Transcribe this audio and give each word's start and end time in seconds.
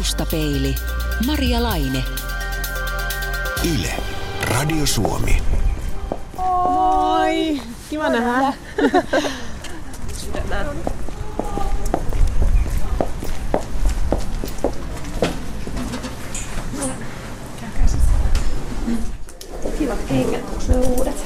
Taustapeili. 0.00 0.74
Maria 1.26 1.62
Laine. 1.62 2.04
Yle. 3.74 3.94
Radio 4.42 4.86
Suomi. 4.86 5.42
Oi, 6.38 7.60
kiva 7.90 8.08
nähdä. 8.08 8.52
Kivat 19.78 19.98
kengät, 20.08 20.40
onko 20.48 20.62
ne 20.68 20.76
uudet? 20.76 21.24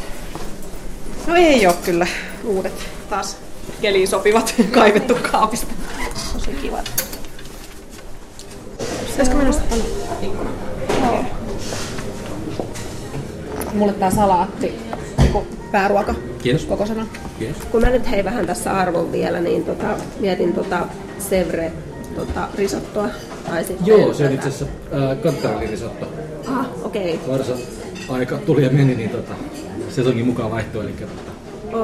No 1.27 1.35
ei 1.37 1.67
oo 1.67 1.73
kyllä 1.85 2.07
uudet 2.45 2.89
taas 3.11 3.37
keliin 3.81 4.09
sopivat 4.09 4.55
kaivettu 4.75 5.17
kaapista. 5.31 5.73
Tosi 6.33 6.51
kivat. 6.51 7.04
Pitäisikö 9.15 9.37
mennä 9.37 9.53
sitten 9.53 9.79
tonne 9.79 10.51
Joo. 11.03 11.25
Mulle 13.75 13.93
tää 13.93 14.11
salaatti, 14.11 14.75
niinku 15.19 15.47
pääruoka 15.73 16.15
Kiitos. 16.43 16.65
kokosena. 16.65 17.07
Kiitos. 17.39 17.63
Kun 17.65 17.81
mä 17.81 17.91
nyt 17.91 18.11
hei 18.11 18.25
vähän 18.25 18.47
tässä 18.47 18.73
arvon 18.73 19.13
vielä, 19.13 19.41
niin 19.41 19.65
tota, 19.65 19.87
mietin 20.21 20.53
tota 20.53 20.79
Sevre 21.19 21.73
tota, 22.17 22.49
risottoa. 22.55 23.09
Tai 23.47 23.65
sitten 23.65 23.87
Joo, 23.87 24.15
se 24.15 24.27
on 24.27 24.33
itse 24.33 24.49
asiassa 24.49 24.67
äh, 24.95 25.19
kantarellirisotto. 25.23 26.07
Ah, 26.49 26.67
okei. 26.83 27.15
Okay. 27.15 27.29
Varsa 27.29 27.53
aika 28.09 28.37
tuli 28.37 28.65
ja 28.65 28.71
meni, 28.71 28.95
niin 28.95 29.11
tota, 29.11 29.35
sesongin 29.89 30.27
mukaan 30.27 30.51
vaihtoi, 30.51 30.85
eli 30.85 30.93
tota, 30.93 31.33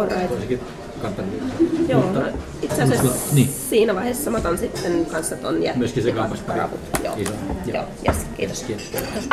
Alright. 0.01 0.29
toisikin 0.29 0.61
kantarellirisotto. 1.01 1.65
Joo, 1.93 2.01
Mutta- 2.03 2.39
itse 2.63 2.83
asiassa 2.83 3.05
mutta- 3.05 3.35
niin. 3.35 3.49
siinä 3.49 3.95
vaiheessa 3.95 4.31
mä 4.31 4.39
otan 4.39 4.59
sitten 4.59 5.07
kanssa 5.07 5.37
ton 5.37 5.63
jättä. 5.63 5.79
Myöskin 5.79 6.03
se 6.03 6.13
kampaspari. 6.13 6.61
Joo, 7.05 7.15
Iso. 7.17 7.33
joo, 7.67 7.75
Joo. 7.75 7.85
yes, 8.09 8.27
kiitos. 8.37 8.63
Kiitos. 8.63 9.29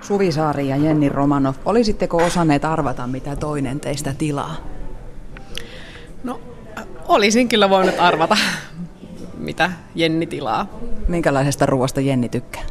Suvi 0.00 0.32
Saari 0.32 0.68
ja 0.68 0.76
Jenni 0.76 1.08
Romanov, 1.08 1.54
olisitteko 1.64 2.16
osanneet 2.16 2.64
arvata, 2.64 3.06
mitä 3.06 3.36
toinen 3.36 3.80
teistä 3.80 4.14
tilaa? 4.18 4.56
No, 6.24 6.40
olisin 7.08 7.48
kyllä 7.48 7.70
voinut 7.70 7.94
arvata, 7.98 8.36
mitä 9.38 9.70
Jenni 9.94 10.26
tilaa. 10.26 10.66
Minkälaisesta 11.08 11.66
ruoasta 11.66 12.00
Jenni 12.00 12.28
tykkää? 12.28 12.62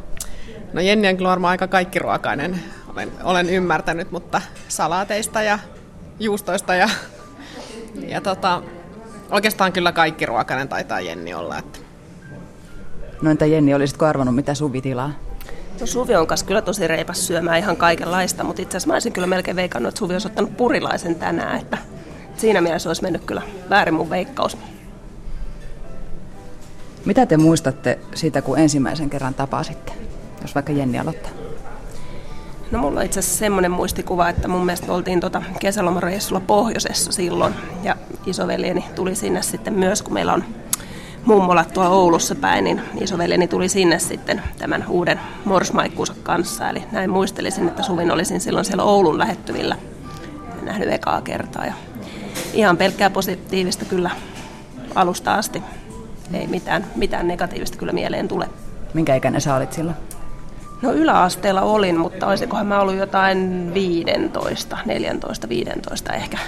No 0.72 0.80
Jenni 0.80 1.08
on 1.08 1.16
kyllä 1.16 1.30
varmaan 1.30 1.50
aika 1.50 1.66
kaikkiruokainen, 1.66 2.60
olen, 2.94 3.12
olen 3.24 3.50
ymmärtänyt, 3.50 4.10
mutta 4.10 4.40
salaateista 4.68 5.42
ja 5.42 5.58
juustoista 6.20 6.74
ja, 6.74 6.88
ja 8.08 8.20
tota, 8.20 8.62
oikeastaan 9.30 9.72
kyllä 9.72 9.92
kaikkiruokainen 9.92 10.68
taitaa 10.68 11.00
Jenni 11.00 11.34
olla. 11.34 11.58
Että 11.58 11.78
No 13.22 13.30
entä 13.30 13.46
Jenni, 13.46 13.74
olisitko 13.74 14.06
arvannut, 14.06 14.34
mitä 14.34 14.54
Suvi 14.54 14.80
tilaa? 14.80 15.12
No 15.80 15.86
Suvi 15.86 16.16
on 16.16 16.26
kanssa 16.26 16.46
kyllä 16.46 16.62
tosi 16.62 16.88
reipas 16.88 17.26
syömään 17.26 17.58
ihan 17.58 17.76
kaikenlaista, 17.76 18.44
mutta 18.44 18.62
itse 18.62 18.76
asiassa 18.76 18.88
mä 18.88 18.94
olisin 18.94 19.12
kyllä 19.12 19.26
melkein 19.26 19.56
veikannut, 19.56 19.88
että 19.88 19.98
Suvi 19.98 20.12
olisi 20.12 20.28
ottanut 20.28 20.56
purilaisen 20.56 21.14
tänään, 21.14 21.60
että 21.60 21.78
siinä 22.36 22.60
mielessä 22.60 22.90
olisi 22.90 23.02
mennyt 23.02 23.24
kyllä 23.24 23.42
väärin 23.70 23.94
mun 23.94 24.10
veikkaus. 24.10 24.56
Mitä 27.04 27.26
te 27.26 27.36
muistatte 27.36 27.98
siitä, 28.14 28.42
kun 28.42 28.58
ensimmäisen 28.58 29.10
kerran 29.10 29.34
tapasitte? 29.34 29.92
Jos 30.42 30.54
vaikka 30.54 30.72
Jenni 30.72 30.98
aloittaa. 30.98 31.39
No 32.70 32.78
mulla 32.78 33.00
on 33.00 33.06
itse 33.06 33.20
asiassa 33.20 33.38
semmoinen 33.38 33.70
muistikuva, 33.70 34.28
että 34.28 34.48
mun 34.48 34.64
mielestä 34.64 34.92
oltiin 34.92 35.20
tota 35.20 35.42
kesälomareissulla 35.60 36.40
pohjoisessa 36.40 37.12
silloin 37.12 37.54
ja 37.82 37.96
isoveljeni 38.26 38.84
tuli 38.94 39.14
sinne 39.14 39.42
sitten 39.42 39.74
myös, 39.74 40.02
kun 40.02 40.14
meillä 40.14 40.32
on 40.32 40.44
mummolat 41.24 41.72
tuolla 41.72 41.90
Oulussa 41.90 42.34
päin, 42.34 42.64
niin 42.64 42.80
isoveljeni 43.00 43.48
tuli 43.48 43.68
sinne 43.68 43.98
sitten 43.98 44.42
tämän 44.58 44.84
uuden 44.88 45.20
morsmaikkuunsa 45.44 46.14
kanssa. 46.22 46.68
Eli 46.68 46.84
näin 46.92 47.10
muistelisin, 47.10 47.68
että 47.68 47.82
Suvin 47.82 48.10
olisin 48.10 48.40
silloin 48.40 48.64
siellä 48.64 48.82
Oulun 48.82 49.18
lähettyvillä 49.18 49.76
nähnyt 50.62 50.92
ekaa 50.92 51.20
kertaa. 51.20 51.66
Ja 51.66 51.74
ihan 52.52 52.76
pelkkää 52.76 53.10
positiivista 53.10 53.84
kyllä 53.84 54.10
alusta 54.94 55.34
asti. 55.34 55.62
Ei 56.34 56.46
mitään, 56.46 56.86
mitään 56.96 57.28
negatiivista 57.28 57.78
kyllä 57.78 57.92
mieleen 57.92 58.28
tule. 58.28 58.48
Minkä 58.94 59.14
ikäinen 59.14 59.40
sä 59.40 59.54
olit 59.54 59.72
silloin? 59.72 59.96
No 60.82 60.92
yläasteella 60.92 61.62
olin, 61.62 61.98
mutta 61.98 62.26
olisikohan 62.26 62.66
mä 62.66 62.80
ollut 62.80 62.96
jotain 62.96 63.70
15, 63.74 64.78
14, 64.84 65.48
15 65.48 66.12
ehkä. 66.12 66.38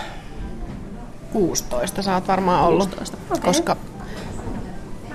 16 1.33 2.03
sä 2.03 2.15
oot 2.15 2.29
varmaan 2.29 2.65
ollut, 2.65 2.89
16, 2.89 3.17
okei. 3.31 3.43
koska 3.43 3.77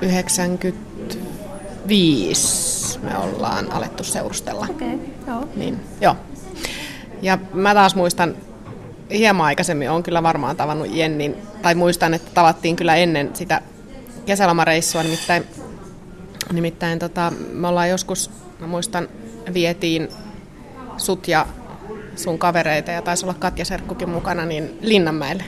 95 0.02 3.00
me 3.00 3.18
ollaan 3.18 3.72
alettu 3.72 4.04
seurustella. 4.04 4.68
Okei, 4.70 4.96
okay, 4.96 5.08
joo. 5.28 5.50
Niin, 5.56 5.80
joo. 6.02 6.16
Ja 7.22 7.38
mä 7.54 7.74
taas 7.74 7.96
muistan, 7.96 8.36
hieman 9.12 9.46
aikaisemmin 9.46 9.90
on 9.90 10.04
kyllä 10.04 10.24
varmaan 10.24 10.56
tavannut 10.56 10.96
Jennin, 10.96 11.36
tai 11.62 11.76
muistan, 11.76 12.14
että 12.14 12.32
tavattiin 12.34 12.76
kyllä 12.76 12.96
ennen 12.96 13.32
sitä 13.34 13.62
kesälomareissua, 14.26 15.04
nimittäin, 15.04 15.44
nimittäin 16.54 17.00
tota, 17.00 17.32
me 17.52 17.68
ollaan 17.68 17.90
joskus, 17.90 18.32
mä 18.60 18.68
muistan, 18.68 19.08
vietiin 19.54 20.10
sut 20.98 21.28
ja 21.28 21.46
sun 22.16 22.40
kavereita, 22.40 22.92
ja 22.92 23.02
taisi 23.02 23.26
olla 23.26 23.34
Katja 23.34 23.66
Serkkukin 23.66 24.10
mukana, 24.10 24.46
niin 24.46 24.78
Linnanmäelle. 24.82 25.44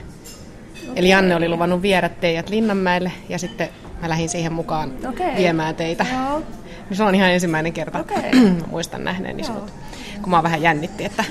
Eli 0.96 1.10
Janne 1.10 1.36
oli 1.36 1.50
luvannut 1.50 1.82
viedä 1.82 2.10
teidät 2.10 2.50
Linnanmäelle, 2.50 3.12
ja 3.30 3.40
sitten 3.40 3.70
mä 4.02 4.10
lähdin 4.10 4.30
siihen 4.30 4.54
mukaan 4.54 4.92
Okei. 5.10 5.36
viemään 5.38 5.76
teitä. 5.76 6.06
Joo. 6.14 6.44
Niin 6.90 6.98
se 6.98 7.04
on 7.04 7.16
ihan 7.16 7.32
ensimmäinen 7.32 7.74
kerta. 7.74 8.00
Okei. 8.00 8.34
Mä 8.34 8.66
muistan 8.72 9.04
nähneeni 9.04 9.44
sut. 9.44 9.74
Kun 10.22 10.30
mä 10.30 10.44
vähän 10.44 10.62
jännitti, 10.62 11.06
että 11.06 11.24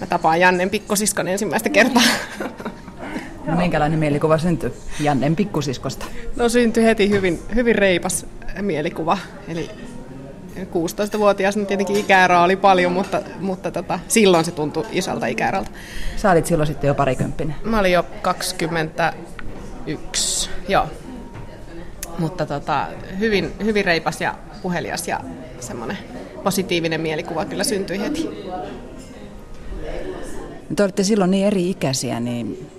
mä 0.00 0.06
tapaan 0.06 0.40
Jannen 0.40 0.70
pikkosiskon 0.70 1.28
ensimmäistä 1.28 1.68
kertaa. 1.68 2.02
No, 3.46 3.56
minkälainen 3.56 3.98
mielikuva 3.98 4.38
syntyi 4.38 4.72
Jannen 5.00 5.36
pikkusiskosta? 5.36 6.06
No 6.36 6.48
syntyi 6.48 6.84
heti 6.84 7.10
hyvin, 7.10 7.42
hyvin 7.54 7.74
reipas 7.74 8.26
mielikuva. 8.60 9.18
Eli 9.48 9.70
16-vuotias, 10.66 11.56
niin 11.56 11.66
tietenkin 11.66 11.96
ikäeroa 11.96 12.42
oli 12.42 12.56
paljon, 12.56 12.92
mutta, 12.92 13.22
mutta 13.40 13.70
tota, 13.70 13.98
silloin 14.08 14.44
se 14.44 14.50
tuntui 14.50 14.86
isolta 14.92 15.26
ikäerolta. 15.26 15.70
Sä 16.16 16.30
olit 16.30 16.46
silloin 16.46 16.66
sitten 16.66 16.88
jo 16.88 16.94
parikymppinen. 16.94 17.54
Mä 17.64 17.78
olin 17.78 17.92
jo 17.92 18.06
21, 18.22 20.50
joo. 20.68 20.86
Mutta 22.18 22.46
tota, 22.46 22.86
hyvin, 23.18 23.52
hyvin 23.64 23.84
reipas 23.84 24.20
ja 24.20 24.34
puhelias 24.62 25.08
ja 25.08 25.20
semmoinen 25.60 25.98
positiivinen 26.44 27.00
mielikuva 27.00 27.44
kyllä 27.44 27.64
syntyi 27.64 28.00
heti. 28.00 28.28
Te 30.76 30.82
olitte 30.82 31.04
silloin 31.04 31.30
niin 31.30 31.46
eri 31.46 31.70
ikäisiä, 31.70 32.20
niin 32.20 32.70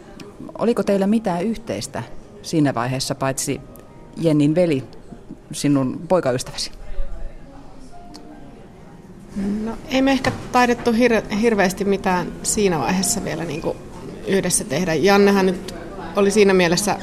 oliko 0.57 0.83
teillä 0.83 1.07
mitään 1.07 1.43
yhteistä 1.43 2.03
siinä 2.41 2.73
vaiheessa, 2.73 3.15
paitsi 3.15 3.61
Jennin 4.17 4.55
veli, 4.55 4.83
sinun 5.51 6.01
poikaystäväsi? 6.07 6.71
No, 9.65 9.77
ei 9.87 10.01
me 10.01 10.11
ehkä 10.11 10.31
taidettu 10.51 10.91
hir- 10.91 11.35
hirveästi 11.35 11.85
mitään 11.85 12.31
siinä 12.43 12.79
vaiheessa 12.79 13.23
vielä 13.23 13.43
niin 13.43 13.61
kuin 13.61 13.77
yhdessä 14.27 14.63
tehdä. 14.63 14.93
Jannehan 14.93 15.45
nyt 15.45 15.75
oli 16.15 16.31
siinä 16.31 16.53
mielessä 16.53 16.97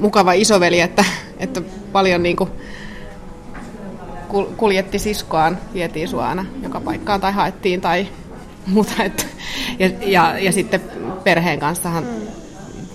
mukava 0.00 0.32
isoveli, 0.32 0.80
että, 0.80 1.04
että 1.38 1.62
paljon 1.92 2.22
niin 2.22 2.36
kuin 2.36 2.50
kul- 4.28 4.54
kuljetti 4.56 4.98
siskoaan, 4.98 5.58
vietiin 5.74 6.08
sua 6.08 6.28
aina 6.28 6.46
joka 6.62 6.80
paikkaan 6.80 7.20
tai 7.20 7.32
haettiin 7.32 7.80
tai 7.80 8.06
muuta. 8.66 8.92
Että, 9.04 9.24
ja, 9.78 9.90
ja, 10.00 10.38
ja 10.38 10.52
sitten 10.52 10.80
perheen 11.24 11.60
kanssahan 11.60 12.06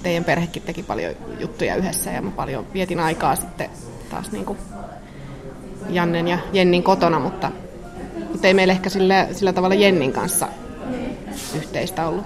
teidän 0.03 0.23
perhekin 0.23 0.63
teki 0.63 0.83
paljon 0.83 1.13
juttuja 1.39 1.75
yhdessä 1.75 2.11
ja 2.11 2.21
mä 2.21 2.31
paljon 2.31 2.65
vietin 2.73 2.99
aikaa 2.99 3.35
sitten 3.35 3.69
taas 4.09 4.31
niin 4.31 4.45
kuin 4.45 4.59
Jannen 5.89 6.27
ja 6.27 6.37
Jennin 6.53 6.83
kotona, 6.83 7.19
mutta, 7.19 7.51
mutta 8.29 8.47
ei 8.47 8.53
meillä 8.53 8.73
ehkä 8.73 8.89
sillä, 8.89 9.27
sillä 9.31 9.53
tavalla 9.53 9.75
Jennin 9.75 10.13
kanssa 10.13 10.47
yhteistä 11.55 12.07
ollut. 12.07 12.25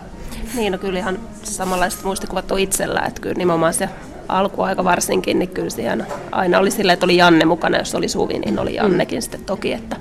Niin, 0.56 0.72
no 0.72 0.78
kyllä 0.78 1.00
ihan 1.00 1.20
samanlaiset 1.44 2.04
muistikuvat 2.04 2.52
on 2.52 2.60
itsellä, 2.60 3.02
että 3.02 3.22
kyllä 3.22 3.36
nimenomaan 3.36 3.74
se 3.74 3.90
alkuaika 4.28 4.84
varsinkin, 4.84 5.40
niin 5.40 5.50
kyllä 5.50 5.70
siellä 5.70 6.06
aina 6.32 6.60
oli 6.60 6.72
silleen, 6.72 6.94
että 6.94 7.06
oli 7.06 7.18
Janne 7.18 7.46
mukana, 7.46 7.78
jos 7.78 7.96
oli 7.96 8.08
Suvi, 8.08 8.40
niin 8.40 8.60
oli 8.60 8.76
Jannekin 8.76 9.22
sitten 9.22 9.46
toki, 9.46 9.74
että, 9.74 9.96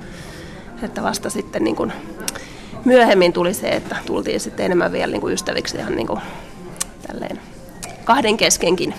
että 0.83 1.03
vasta 1.03 1.31
sitten 1.31 1.65
niin 1.65 1.77
kuin 1.77 1.93
myöhemmin 2.85 3.33
tuli 3.33 3.55
se, 3.55 3.69
että 3.69 3.97
tultiin 4.07 4.41
sitten 4.41 4.67
enemmän 4.67 4.93
vielä 4.93 5.13
niin 5.13 5.21
kuin 5.21 5.35
ystäviksi 5.35 5.77
ihan 5.77 5.97
niin 5.97 6.07
kuin 6.07 6.21
tälleen 7.07 7.41
kahden 8.05 8.37
keskenkin. 8.37 8.95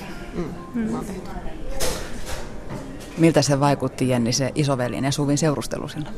Miltä 3.17 3.41
se 3.41 3.59
vaikutti 3.59 4.09
Jenni, 4.09 4.33
se 4.33 4.51
isoveljen 4.55 5.03
ja 5.03 5.11
Suvin 5.11 5.37
seurustelu 5.37 5.87
silloin? 5.87 6.15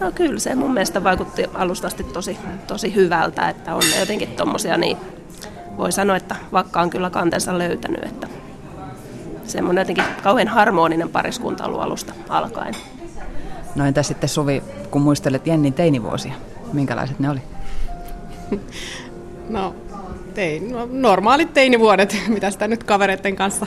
No 0.00 0.12
kyllä 0.12 0.40
se 0.40 0.54
mun 0.54 0.74
mielestä 0.74 1.04
vaikutti 1.04 1.44
alusta 1.54 1.86
asti 1.86 2.04
tosi, 2.04 2.38
tosi 2.66 2.94
hyvältä, 2.94 3.48
että 3.48 3.74
on 3.74 3.82
jotenkin 4.00 4.28
tommosia 4.28 4.76
niin, 4.76 4.96
voi 5.76 5.92
sanoa, 5.92 6.16
että 6.16 6.36
vaikka 6.52 6.80
on 6.80 6.90
kyllä 6.90 7.10
kantensa 7.10 7.58
löytänyt, 7.58 8.04
että 8.04 8.28
semmoinen 9.44 9.82
jotenkin 9.82 10.04
kauhean 10.22 10.48
harmoninen 10.48 11.08
pariskunta 11.08 11.64
ollut 11.64 11.80
alusta 11.80 12.12
alkaen. 12.28 12.74
No 13.74 13.86
entä 13.86 14.02
sitten 14.02 14.28
Suvi, 14.28 14.62
kun 14.90 15.02
muistelet 15.02 15.46
Jennin 15.46 15.72
teinivuosia, 15.72 16.32
minkälaiset 16.72 17.18
ne 17.18 17.30
oli? 17.30 17.40
No, 19.48 19.74
tein, 20.34 20.72
no, 20.72 20.88
normaalit 20.92 21.54
teinivuodet, 21.54 22.16
mitä 22.28 22.50
sitä 22.50 22.68
nyt 22.68 22.84
kavereiden 22.84 23.36
kanssa 23.36 23.66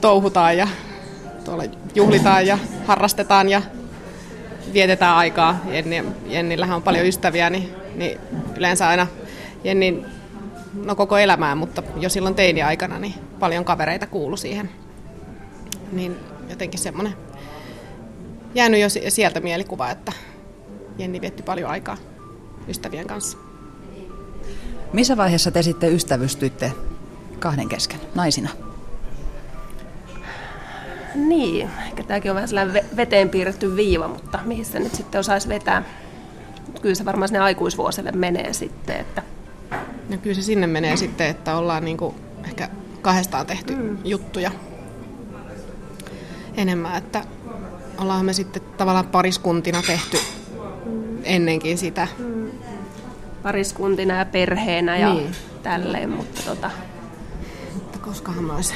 touhutaan 0.00 0.56
ja 0.56 0.68
tuolla 1.44 1.64
juhlitaan 1.94 2.46
ja 2.46 2.58
harrastetaan 2.86 3.48
ja 3.48 3.62
vietetään 4.76 5.16
aikaa. 5.16 5.60
Jenni, 5.70 6.04
Jennillähän 6.26 6.76
on 6.76 6.82
paljon 6.82 7.06
ystäviä, 7.06 7.50
niin, 7.50 7.74
niin 7.94 8.18
yleensä 8.56 8.88
aina 8.88 9.06
Jennin 9.64 10.06
no 10.84 10.94
koko 10.94 11.18
elämää, 11.18 11.54
mutta 11.54 11.82
jo 11.96 12.08
silloin 12.08 12.34
teini-aikana 12.34 12.98
niin 12.98 13.14
paljon 13.38 13.64
kavereita 13.64 14.06
kuulu 14.06 14.36
siihen. 14.36 14.70
Niin 15.92 16.16
jotenkin 16.50 16.80
semmoinen 16.80 17.14
jäänyt 18.54 18.80
jo 18.80 19.10
sieltä 19.10 19.40
mielikuva, 19.40 19.90
että 19.90 20.12
Jenni 20.98 21.20
vietti 21.20 21.42
paljon 21.42 21.70
aikaa 21.70 21.96
ystävien 22.68 23.06
kanssa. 23.06 23.38
Missä 24.92 25.16
vaiheessa 25.16 25.50
te 25.50 25.62
sitten 25.62 25.92
ystävystyitte 25.92 26.72
kahden 27.38 27.68
kesken, 27.68 28.00
naisina? 28.14 28.65
Niin, 31.16 31.70
ehkä 31.86 32.02
tämäkin 32.02 32.30
on 32.30 32.34
vähän 32.34 32.48
sellainen 32.48 32.84
veteen 32.96 33.28
piirretty 33.28 33.76
viiva, 33.76 34.08
mutta 34.08 34.38
mihin 34.44 34.64
se 34.64 34.78
nyt 34.78 34.94
sitten 34.94 35.18
osaisi 35.18 35.48
vetää? 35.48 35.82
Kyllä 36.82 36.94
se 36.94 37.04
varmaan 37.04 37.28
sinne 37.28 37.38
aikuisvuosille 37.38 38.12
menee 38.12 38.52
sitten, 38.52 38.96
että 38.96 39.22
No 40.08 40.16
kyllä 40.18 40.34
se 40.34 40.42
sinne 40.42 40.66
menee 40.66 40.96
sitten, 40.96 41.26
että 41.26 41.56
ollaan 41.56 41.84
niin 41.84 41.96
kuin 41.96 42.14
ehkä 42.44 42.68
kahdestaan 43.02 43.46
tehty 43.46 43.74
mm. 43.74 43.98
juttuja 44.04 44.50
enemmän, 46.56 46.96
että 46.96 47.24
ollaan 47.98 48.24
me 48.24 48.32
sitten 48.32 48.62
tavallaan 48.76 49.06
pariskuntina 49.06 49.82
tehty 49.82 50.18
ennenkin 51.24 51.78
sitä. 51.78 52.08
Mm. 52.18 52.50
Pariskuntina 53.42 54.14
ja 54.14 54.24
perheenä 54.24 54.96
ja 54.96 55.14
niin. 55.14 55.36
tälleen, 55.62 56.10
mutta 56.10 56.42
tota... 56.42 56.70
Mutta 57.74 57.98
koskahan 57.98 58.44
mä 58.44 58.54
olisi... 58.54 58.74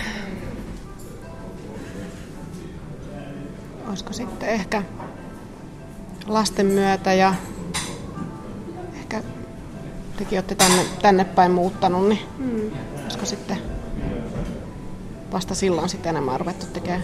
Olisiko 3.91 4.13
sitten 4.13 4.49
ehkä 4.49 4.83
lasten 6.27 6.67
myötä 6.67 7.13
ja 7.13 7.35
tekin 10.17 10.39
olette 10.39 10.55
tänne, 10.55 10.85
tänne 11.03 11.25
päin 11.25 11.53
muuttanut, 11.53 12.09
niin 12.09 12.21
mm. 12.39 12.71
olisiko 13.03 13.27
sitten 13.27 13.59
vasta 15.33 15.55
silloin 15.55 15.89
sitten 15.89 16.11
enemmän 16.11 16.41
ruvettu 16.41 16.67
tekemään 16.67 17.03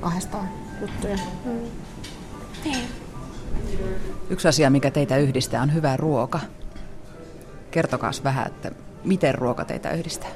kahdestaan 0.00 0.48
juttuja. 0.80 1.18
Mm. 1.44 1.52
Niin. 2.64 2.88
Yksi 4.30 4.48
asia, 4.48 4.70
mikä 4.70 4.90
teitä 4.90 5.16
yhdistää, 5.16 5.62
on 5.62 5.74
hyvä 5.74 5.96
ruoka. 5.96 6.40
Kertokaa 7.70 8.10
vähän, 8.24 8.46
että 8.46 8.70
miten 9.04 9.34
ruoka 9.34 9.64
teitä 9.64 9.90
yhdistää? 9.90 10.30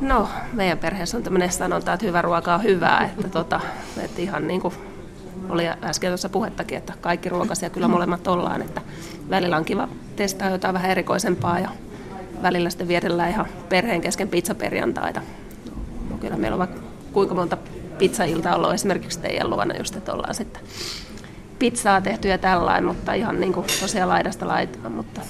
No, 0.00 0.28
meidän 0.52 0.78
perheessä 0.78 1.16
on 1.16 1.22
tämmöinen 1.22 1.52
sanonta, 1.52 1.92
että 1.92 2.06
hyvä 2.06 2.22
ruoka 2.22 2.54
on 2.54 2.62
hyvää. 2.62 3.04
Että, 3.04 3.28
tota, 3.28 3.60
että 4.02 4.22
ihan 4.22 4.46
niin 4.46 4.60
kuin 4.60 4.74
oli 5.48 5.68
äsken 5.82 6.10
tuossa 6.10 6.28
puhettakin, 6.28 6.78
että 6.78 6.92
kaikki 7.00 7.28
ruokasia 7.28 7.70
kyllä 7.70 7.88
molemmat 7.88 8.26
ollaan, 8.26 8.62
että 8.62 8.80
välillä 9.30 9.56
on 9.56 9.64
kiva 9.64 9.88
testaa 10.16 10.50
jotain 10.50 10.74
vähän 10.74 10.90
erikoisempaa 10.90 11.58
ja 11.58 11.68
välillä 12.42 12.70
sitten 12.70 12.88
viedellään 12.88 13.30
ihan 13.30 13.46
perheen 13.68 14.00
kesken 14.00 14.28
pizzaperjantaita. 14.28 15.20
No, 16.10 16.16
kyllä 16.16 16.36
meillä 16.36 16.54
on 16.54 16.58
vaikka 16.58 16.80
kuinka 17.12 17.34
monta 17.34 17.56
pizzailta 17.98 18.56
ollut 18.56 18.74
esimerkiksi 18.74 19.20
teidän 19.20 19.50
luona 19.50 19.76
just, 19.76 19.96
että 19.96 20.12
ollaan 20.12 20.34
sitten 20.34 20.62
pizzaa 21.58 22.00
tehty 22.00 22.28
ja 22.28 22.38
tällainen, 22.38 22.84
mutta 22.84 23.12
ihan 23.12 23.40
niin 23.40 23.52
kuin 23.52 23.66
tosiaan 23.80 24.08
laidasta 24.08 24.48
laitaan, 24.48 24.92
mutta 24.92 25.20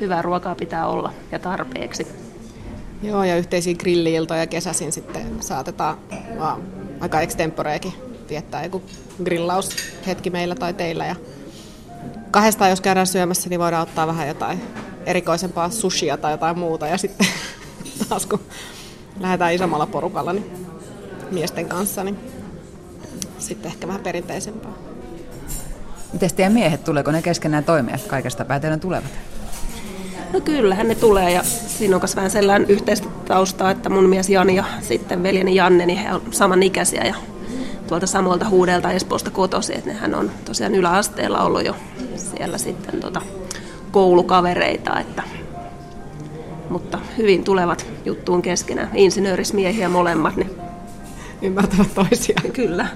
hyvää 0.00 0.22
ruokaa 0.22 0.54
pitää 0.54 0.86
olla 0.86 1.12
ja 1.32 1.38
tarpeeksi. 1.38 2.31
Joo, 3.02 3.24
ja 3.24 3.36
yhteisiä 3.36 3.74
grilliiltoja 3.74 4.46
kesäisin 4.46 4.92
sitten 4.92 5.42
saatetaan 5.42 5.98
vaan 6.38 6.62
aika 7.00 7.20
extemporeekin 7.20 7.92
viettää 8.28 8.64
joku 8.64 8.82
grillaushetki 9.24 10.30
meillä 10.30 10.54
tai 10.54 10.74
teillä. 10.74 11.06
Ja 11.06 11.16
kahdestaan, 12.30 12.70
jos 12.70 12.80
käydään 12.80 13.06
syömässä, 13.06 13.48
niin 13.48 13.60
voidaan 13.60 13.82
ottaa 13.82 14.06
vähän 14.06 14.28
jotain 14.28 14.62
erikoisempaa 15.06 15.70
sushia 15.70 16.16
tai 16.16 16.32
jotain 16.32 16.58
muuta. 16.58 16.86
Ja 16.86 16.98
sitten 16.98 17.26
taas 18.08 18.26
kun 18.26 18.40
lähdetään 19.20 19.54
isommalla 19.54 19.86
porukalla 19.86 20.32
niin 20.32 20.52
miesten 21.30 21.68
kanssa, 21.68 22.04
niin 22.04 22.18
sitten 23.38 23.70
ehkä 23.72 23.86
vähän 23.86 24.02
perinteisempää. 24.02 24.72
Miten 26.12 26.34
teidän 26.34 26.52
miehet, 26.52 26.84
tuleeko 26.84 27.10
ne 27.10 27.22
keskenään 27.22 27.64
toimia 27.64 27.98
kaikesta 28.08 28.44
päätellen 28.44 28.80
tulevat? 28.80 29.10
No 30.32 30.40
kyllähän 30.40 30.88
ne 30.88 30.94
tulee 30.94 31.32
ja 31.32 31.42
siinä 31.42 31.96
on 31.96 32.02
myös 32.02 32.16
vähän 32.16 32.30
sellainen 32.30 32.70
yhteistä 32.70 33.08
taustaa, 33.28 33.70
että 33.70 33.88
mun 33.88 34.08
mies 34.08 34.30
Jani 34.30 34.56
ja 34.56 34.64
sitten 34.80 35.22
veljeni 35.22 35.54
Janne, 35.54 35.86
niin 35.86 35.98
he 35.98 36.14
on 36.14 36.22
samanikäisiä 36.30 37.04
ja 37.04 37.14
tuolta 37.86 38.06
samalta 38.06 38.48
huudelta 38.48 38.92
Espoosta 38.92 39.30
kotosi, 39.30 39.74
että 39.74 39.90
nehän 39.90 40.14
on 40.14 40.30
tosiaan 40.44 40.74
yläasteella 40.74 41.42
ollut 41.42 41.64
jo 41.64 41.76
siellä 42.16 42.58
sitten 42.58 43.00
tota, 43.00 43.22
koulukavereita, 43.90 45.00
että, 45.00 45.22
mutta 46.68 46.98
hyvin 47.18 47.44
tulevat 47.44 47.86
juttuun 48.04 48.42
keskenään, 48.42 48.90
insinöörismiehiä 48.94 49.88
molemmat, 49.88 50.36
niin 50.36 50.50
ymmärtävät 51.42 51.94
toisiaan. 51.94 52.52
Kyllä. 52.52 52.86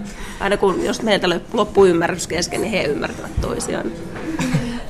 Aina 0.41 0.57
kun, 0.57 0.85
jos 0.85 1.03
meiltä 1.03 1.29
loppuu 1.53 1.87
ymmärrys 1.87 2.27
kesken, 2.27 2.61
niin 2.61 2.71
he 2.71 2.83
ymmärtävät 2.83 3.41
toisiaan. 3.41 3.87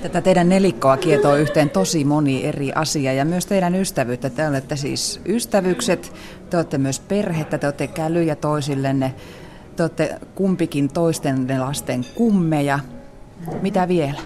Tätä 0.07 0.21
teidän 0.21 0.49
nelikkoa 0.49 0.97
kietoo 0.97 1.37
yhteen 1.37 1.71
tosi 1.71 2.05
moni 2.05 2.45
eri 2.45 2.73
asia 2.75 3.13
ja 3.13 3.25
myös 3.25 3.47
teidän 3.47 3.75
ystävyyttä. 3.75 4.31
Te 4.31 4.49
olette 4.49 4.77
siis 4.77 5.21
ystävykset, 5.29 6.13
te 6.51 6.57
olette 6.57 6.79
myös 6.79 7.01
perhettä, 7.01 7.59
te 7.59 7.67
olette 7.67 7.87
kälyjä 7.87 8.37
toisillenne. 8.37 9.15
Te 9.77 9.83
olette 9.83 10.19
kumpikin 10.35 10.89
toisten 10.89 11.47
lasten 11.59 12.07
kummeja. 12.15 12.79
Mitä 13.63 13.89
vielä? 13.89 14.21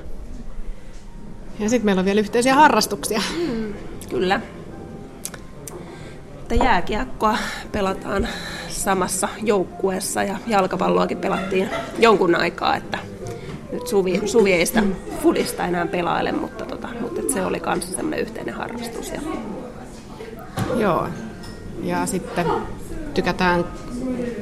Ja 1.58 1.68
sitten 1.68 1.84
meillä 1.84 2.00
on 2.00 2.04
vielä 2.04 2.20
yhteisiä 2.20 2.54
harrastuksia. 2.54 3.20
Mm, 3.38 3.74
kyllä. 4.10 4.40
Että 6.40 6.54
jääkiekkoa 6.54 7.38
pelataan 7.72 8.28
samassa 8.68 9.28
joukkueessa 9.42 10.22
ja 10.22 10.36
jalkapalloakin 10.46 11.18
pelattiin 11.18 11.70
jonkun 11.98 12.34
aikaa, 12.34 12.76
että 12.76 12.98
nyt 13.72 13.86
Suvi, 13.86 14.22
Suvi 14.26 14.52
ei 14.52 14.66
sitä 14.66 14.82
fudista 15.22 15.64
enää 15.64 15.86
pelaile, 15.86 16.32
mutta, 16.32 16.64
tota, 16.64 16.88
mutta 17.00 17.32
se 17.32 17.44
oli 17.44 17.62
myös 17.66 17.94
semmoinen 17.94 18.20
yhteinen 18.20 18.54
harrastus. 18.54 19.12
Ja... 19.12 19.20
Joo, 20.76 21.08
ja 21.82 22.06
sitten 22.06 22.46
tykätään 23.14 23.64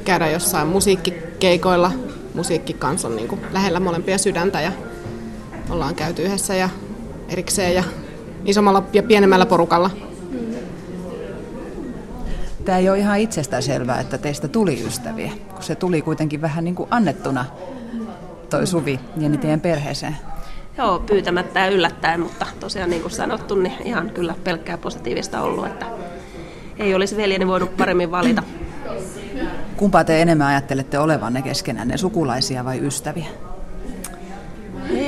käydä 0.05 0.29
jossain 0.29 0.67
musiikkikeikoilla. 0.67 1.91
Musiikki 2.33 2.73
kanssa 2.73 3.07
on 3.07 3.15
niin 3.15 3.27
kuin 3.27 3.41
lähellä 3.51 3.79
molempia 3.79 4.17
sydäntä 4.17 4.61
ja 4.61 4.71
ollaan 5.69 5.95
käyty 5.95 6.21
yhdessä 6.21 6.55
ja 6.55 6.69
erikseen 7.29 7.75
ja 7.75 7.83
isommalla 8.45 8.83
ja 8.93 9.03
pienemmällä 9.03 9.45
porukalla. 9.45 9.89
Tämä 12.65 12.77
ei 12.77 12.89
ole 12.89 12.99
ihan 12.99 13.19
itsestään 13.19 13.63
selvää, 13.63 13.99
että 13.99 14.17
teistä 14.17 14.47
tuli 14.47 14.83
ystäviä, 14.87 15.31
kun 15.53 15.63
se 15.63 15.75
tuli 15.75 16.01
kuitenkin 16.01 16.41
vähän 16.41 16.63
niin 16.63 16.75
kuin 16.75 16.87
annettuna 16.91 17.45
toi 18.49 18.67
Suvi 18.67 18.99
ja 19.17 19.29
teidän 19.29 19.61
perheeseen. 19.61 20.17
Joo, 20.77 20.99
pyytämättä 20.99 21.59
ja 21.59 21.67
yllättäen, 21.67 22.19
mutta 22.19 22.47
tosiaan 22.59 22.89
niin 22.89 23.01
kuin 23.01 23.11
sanottu, 23.11 23.55
niin 23.55 23.73
ihan 23.85 24.09
kyllä 24.09 24.35
pelkkää 24.43 24.77
positiivista 24.77 25.41
ollut, 25.41 25.65
että 25.65 25.85
ei 26.77 26.95
olisi 26.95 27.17
veljeni 27.17 27.47
voinut 27.47 27.77
paremmin 27.77 28.11
valita. 28.11 28.43
Kumpaa 29.77 30.03
te 30.03 30.21
enemmän 30.21 30.47
ajattelette 30.47 30.99
olevanne 30.99 31.41
keskenään, 31.41 31.99
sukulaisia 31.99 32.65
vai 32.65 32.79
ystäviä? 32.79 33.25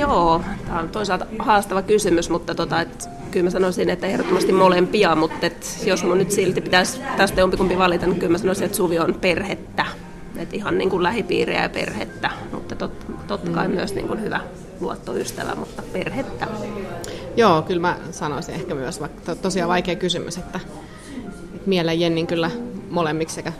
Joo, 0.00 0.40
tämä 0.66 0.80
on 0.80 0.88
toisaalta 0.88 1.26
haastava 1.38 1.82
kysymys, 1.82 2.30
mutta 2.30 2.54
tota, 2.54 2.80
et, 2.80 3.08
kyllä 3.30 3.44
mä 3.44 3.50
sanoisin, 3.50 3.90
että 3.90 4.06
ehdottomasti 4.06 4.52
molempia, 4.52 5.14
mutta 5.14 5.46
et, 5.46 5.82
jos 5.86 6.04
mun 6.04 6.18
nyt 6.18 6.30
silti 6.30 6.60
pitäisi 6.60 7.00
tästä 7.16 7.40
jompikumpi 7.40 7.78
valita, 7.78 8.06
niin 8.06 8.18
kyllä 8.18 8.32
mä 8.32 8.38
sanoisin, 8.38 8.64
että 8.64 8.76
Suvi 8.76 8.98
on 8.98 9.14
perhettä. 9.20 9.84
Et 10.36 10.54
ihan 10.54 10.78
niin 10.78 10.90
kuin 10.90 11.02
lähipiiriä 11.02 11.62
ja 11.62 11.68
perhettä, 11.68 12.30
mutta 12.52 12.76
tot, 12.76 13.06
totta 13.26 13.50
kai 13.50 13.68
mm. 13.68 13.74
myös 13.74 13.94
niin 13.94 14.08
kuin 14.08 14.22
hyvä 14.22 14.40
luottoystävä, 14.80 15.54
mutta 15.54 15.82
perhettä. 15.92 16.46
Joo, 17.36 17.62
kyllä 17.62 17.80
mä 17.80 17.96
sanoisin 18.10 18.54
ehkä 18.54 18.74
myös, 18.74 19.00
vaikka 19.00 19.34
tosiaan 19.34 19.68
vaikea 19.68 19.96
kysymys, 19.96 20.38
että, 20.38 20.60
että 21.54 21.66
mielen 21.66 22.00
Jennin 22.00 22.26
kyllä 22.26 22.50
molemmiksi 22.90 23.34
sekä 23.34 23.52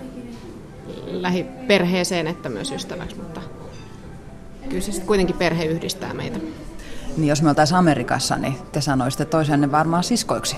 lähiperheeseen 1.07 2.27
että 2.27 2.49
myös 2.49 2.73
ystäväksi, 2.73 3.17
mutta 3.17 3.41
kyllä 4.69 4.83
se 4.83 5.03
kuitenkin 5.03 5.37
perhe 5.37 5.65
yhdistää 5.65 6.15
meitä. 6.15 6.39
Niin 7.17 7.29
jos 7.29 7.43
me 7.43 7.49
oltaisiin 7.49 7.79
Amerikassa, 7.79 8.37
niin 8.37 8.55
te 8.73 8.81
sanoisitte 8.81 9.25
toisenne 9.25 9.73
varmaan 9.73 10.05
siskoiksi. 10.05 10.57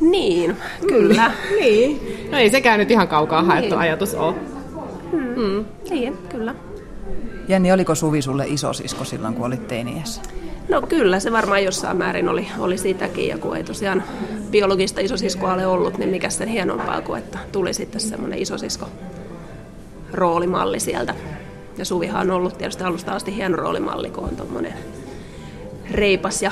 Niin, 0.00 0.56
kyllä. 0.88 1.32
niin, 1.60 2.00
No 2.30 2.38
ei 2.38 2.50
sekään 2.50 2.78
nyt 2.78 2.90
ihan 2.90 3.08
kaukaa 3.08 3.42
haettu 3.42 3.68
Niin. 3.74 3.78
ajatus 3.78 4.14
ole. 4.14 4.34
Mm. 5.12 5.64
Niin, 5.90 6.18
kyllä. 6.28 6.54
Jenni, 7.48 7.72
oliko 7.72 7.94
Suvi 7.94 8.22
sulle 8.22 8.44
isosisko 8.48 9.04
silloin, 9.04 9.34
kun 9.34 9.46
olit 9.46 9.68
teiniässä? 9.68 10.22
No 10.68 10.82
kyllä, 10.82 11.20
se 11.20 11.32
varmaan 11.32 11.64
jossain 11.64 11.96
määrin 11.96 12.28
oli, 12.28 12.48
oli 12.58 12.78
sitäkin, 12.78 13.28
ja 13.28 13.38
kun 13.38 13.56
ei 13.56 13.64
tosiaan 13.64 14.02
biologista 14.50 15.00
isosiskoa 15.00 15.54
ole 15.54 15.66
ollut, 15.66 15.98
niin 15.98 16.10
mikä 16.10 16.30
sen 16.30 16.48
hienompaa 16.48 17.00
kuin, 17.00 17.18
että 17.18 17.38
tuli 17.52 17.74
sitten 17.74 18.00
semmoinen 18.00 18.38
isosisko 18.38 18.88
roolimalli 20.12 20.80
sieltä. 20.80 21.14
Ja 21.78 21.84
Suvihan 21.84 22.30
on 22.30 22.36
ollut 22.36 22.58
tietysti 22.58 22.84
alusta 22.84 23.12
asti 23.12 23.36
hieno 23.36 23.56
roolimalli, 23.56 24.10
kun 24.10 24.24
on 24.24 24.36
tuommoinen 24.36 24.74
reipas 25.90 26.42
ja 26.42 26.50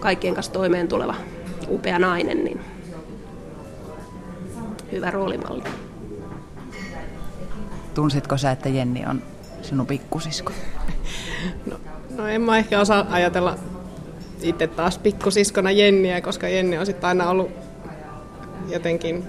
kaikkien 0.00 0.34
kanssa 0.34 0.52
toimeen 0.52 0.88
tuleva 0.88 1.14
upea 1.68 1.98
nainen, 1.98 2.44
niin 2.44 2.60
hyvä 4.92 5.10
roolimalli. 5.10 5.64
Tunsitko 7.94 8.38
sä, 8.38 8.50
että 8.50 8.68
Jenni 8.68 9.04
on 9.06 9.22
sinun 9.62 9.86
pikkusisko? 9.86 10.52
No, 11.66 11.80
no 12.16 12.28
en 12.28 12.40
mä 12.40 12.58
ehkä 12.58 12.80
osaa 12.80 13.06
ajatella 13.10 13.58
itse 14.42 14.66
taas 14.66 14.98
pikkusiskona 14.98 15.70
Jenniä, 15.70 16.20
koska 16.20 16.48
Jenni 16.48 16.78
on 16.78 16.86
sitten 16.86 17.08
aina 17.08 17.30
ollut 17.30 17.50
jotenkin 18.68 19.24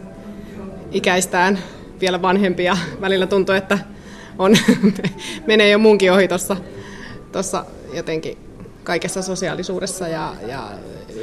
ikäistään 0.91 1.59
vielä 2.01 2.21
vanhempi 2.21 2.63
ja 2.63 2.77
välillä 3.01 3.27
tuntuu, 3.27 3.55
että 3.55 3.79
on, 4.39 4.55
menee 5.47 5.69
jo 5.69 5.77
munkin 5.77 6.11
ohi 6.11 6.27
tuossa 7.31 7.65
jotenkin 7.93 8.37
kaikessa 8.83 9.21
sosiaalisuudessa 9.21 10.07
ja, 10.07 10.33
ja 10.47 10.69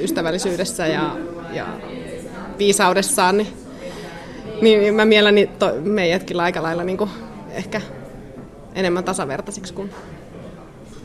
ystävällisyydessä 0.01 0.87
ja, 0.87 1.17
ja 1.53 1.67
viisaudessaan, 2.59 3.37
niin, 3.37 3.57
niin 4.61 4.95
mä 4.95 5.05
mielelläni 5.05 5.47
to, 5.47 5.73
meidätkin 5.81 6.41
aika 6.41 6.63
lailla 6.63 6.85
niin 6.85 6.99
kuin 6.99 7.11
ehkä 7.51 7.81
enemmän 8.75 9.05
tasavertaisiksi 9.05 9.75
kuin, 9.75 9.91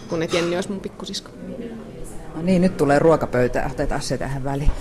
kun 0.10 0.24
et 0.24 0.34
Jenni 0.34 0.56
olisi 0.56 0.70
mun 0.72 0.80
pikkusisko. 0.80 1.30
No 2.36 2.42
niin, 2.42 2.62
nyt 2.62 2.78
tulee 2.78 3.00
ruokapöytä. 3.00 3.70
Otetaan 3.72 4.02
se 4.02 4.18
tähän 4.18 4.44
väliin. 4.44 4.72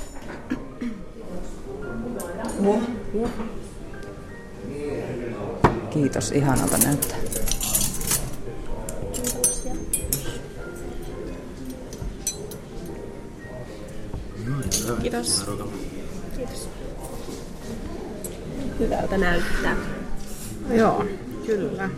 Kiitos, 5.90 6.32
ihanalta 6.32 6.78
näyttää. 6.78 7.18
Kiitos. 15.02 15.46
Hyvältä 18.78 19.18
näyttää. 19.18 19.76
Joo, 20.70 21.04
kyllä. 21.46 21.90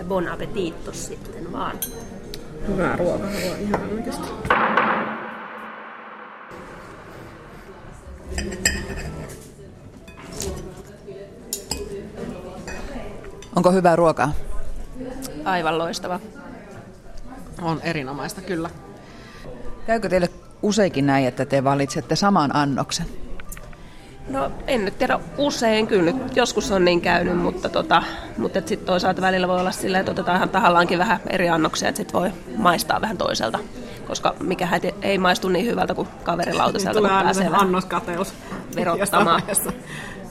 Että 0.00 0.08
bon 0.08 0.28
appetittos 0.28 1.06
sitten 1.06 1.52
vaan. 1.52 1.76
Hyvää 2.68 2.96
ruokahalua 2.96 3.56
ihan 3.56 3.80
oikeasti. 3.92 4.28
Onko 13.56 13.72
hyvää 13.72 13.96
ruokaa? 13.96 14.32
Aivan 15.44 15.78
loistava. 15.78 16.20
On 17.62 17.80
erinomaista, 17.82 18.40
kyllä. 18.40 18.70
Käykö 19.86 20.08
teille 20.08 20.28
useinkin 20.62 21.06
näin, 21.06 21.26
että 21.26 21.44
te 21.44 21.64
valitsette 21.64 22.16
saman 22.16 22.56
annoksen? 22.56 23.06
No 24.30 24.50
en 24.66 24.84
nyt 24.84 24.98
tiedä 24.98 25.20
usein, 25.38 25.86
kyllä 25.86 26.02
nyt 26.02 26.36
joskus 26.36 26.70
on 26.70 26.84
niin 26.84 27.00
käynyt, 27.00 27.36
mutta, 27.38 27.68
tota, 27.68 28.02
mutta 28.38 28.58
sitten 28.66 28.86
toisaalta 28.86 29.22
välillä 29.22 29.48
voi 29.48 29.60
olla 29.60 29.70
silleen, 29.72 30.00
että 30.00 30.12
otetaan 30.12 30.36
ihan 30.36 30.48
tahallaankin 30.48 30.98
vähän 30.98 31.20
eri 31.30 31.48
annoksia, 31.48 31.88
että 31.88 31.96
sitten 31.96 32.20
voi 32.20 32.30
maistaa 32.56 33.00
vähän 33.00 33.18
toiselta. 33.18 33.58
Koska 34.06 34.34
mikä 34.40 34.68
ei 35.02 35.18
maistu 35.18 35.48
niin 35.48 35.66
hyvältä 35.66 35.94
kuin 35.94 36.08
kaverin 36.22 36.58
lautaselta, 36.58 36.98
Tulee 36.98 37.10
kun 37.10 37.22
pääsee 37.22 37.50
vähän 37.50 37.60
annoskateus. 37.60 38.34
verottamaan. 38.76 39.42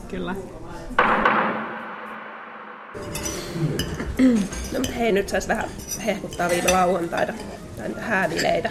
Kyllä. 0.08 0.36
No, 4.74 4.80
hei, 4.98 5.12
nyt 5.12 5.30
saisi 5.30 5.48
vähän 5.48 5.66
hehkuttaa 6.06 6.50
viime 6.50 6.72
lauantaina. 6.72 7.34
Tai 7.78 7.88
niitä 7.88 8.02
hääbileitä. 8.02 8.70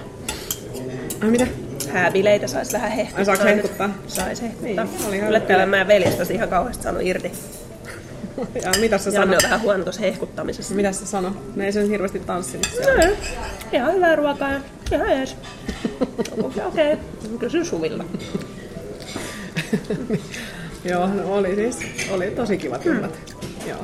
Ai 1.22 1.30
mitä? 1.30 1.46
Hääbileitä 1.92 2.46
saisi 2.46 2.72
vähän 2.72 2.90
hehkuttaa. 2.92 3.24
Saako 3.24 3.44
nyt. 3.44 3.54
hehkuttaa? 3.54 3.90
Saisi 4.06 4.42
hehkuttaa. 4.42 4.86
Niin, 5.10 5.24
Kyllä 5.24 5.40
täällä 5.40 5.66
meidän 5.66 5.88
veljestäsi 5.88 6.34
ihan 6.34 6.48
kauheasti 6.48 6.82
saanut 6.82 7.02
irti. 7.02 7.32
Ja 8.64 8.70
mitä 8.80 8.98
sä 8.98 9.10
Janne 9.10 9.26
sanot? 9.36 9.44
on 9.44 9.50
vähän 9.50 9.60
huono 9.60 9.84
tuossa 9.84 10.00
hehkuttamisessa. 10.02 10.74
Mitä 10.74 10.92
sä 10.92 11.06
sano? 11.06 11.36
Ne 11.56 11.64
ei 11.66 11.72
sen 11.72 11.88
hirveästi 11.88 12.18
tanssinut 12.20 12.66
No, 12.78 12.84
siellä. 12.84 13.08
ihan 13.72 13.94
hyvää 13.94 14.16
ruokaa 14.16 14.52
ja 14.52 14.60
ihan 14.92 15.08
ees. 15.08 15.36
Okei, 16.44 16.62
okay. 16.92 16.96
kysyn 17.38 17.66
Suvilla. 17.66 18.04
Joo, 20.84 21.06
no 21.06 21.34
oli 21.34 21.54
siis. 21.54 21.76
Oli 22.10 22.30
tosi 22.30 22.58
kivat 22.58 22.86
illat. 22.86 23.18
Joo. 23.66 23.78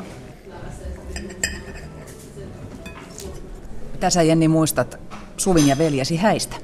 Mitä 3.93 4.11
sä 4.11 4.23
Jenni 4.23 4.49
muistat 4.49 4.99
Suvin 5.37 5.69
ja 5.69 5.79
veljesi 5.79 6.17
häistä? 6.17 6.57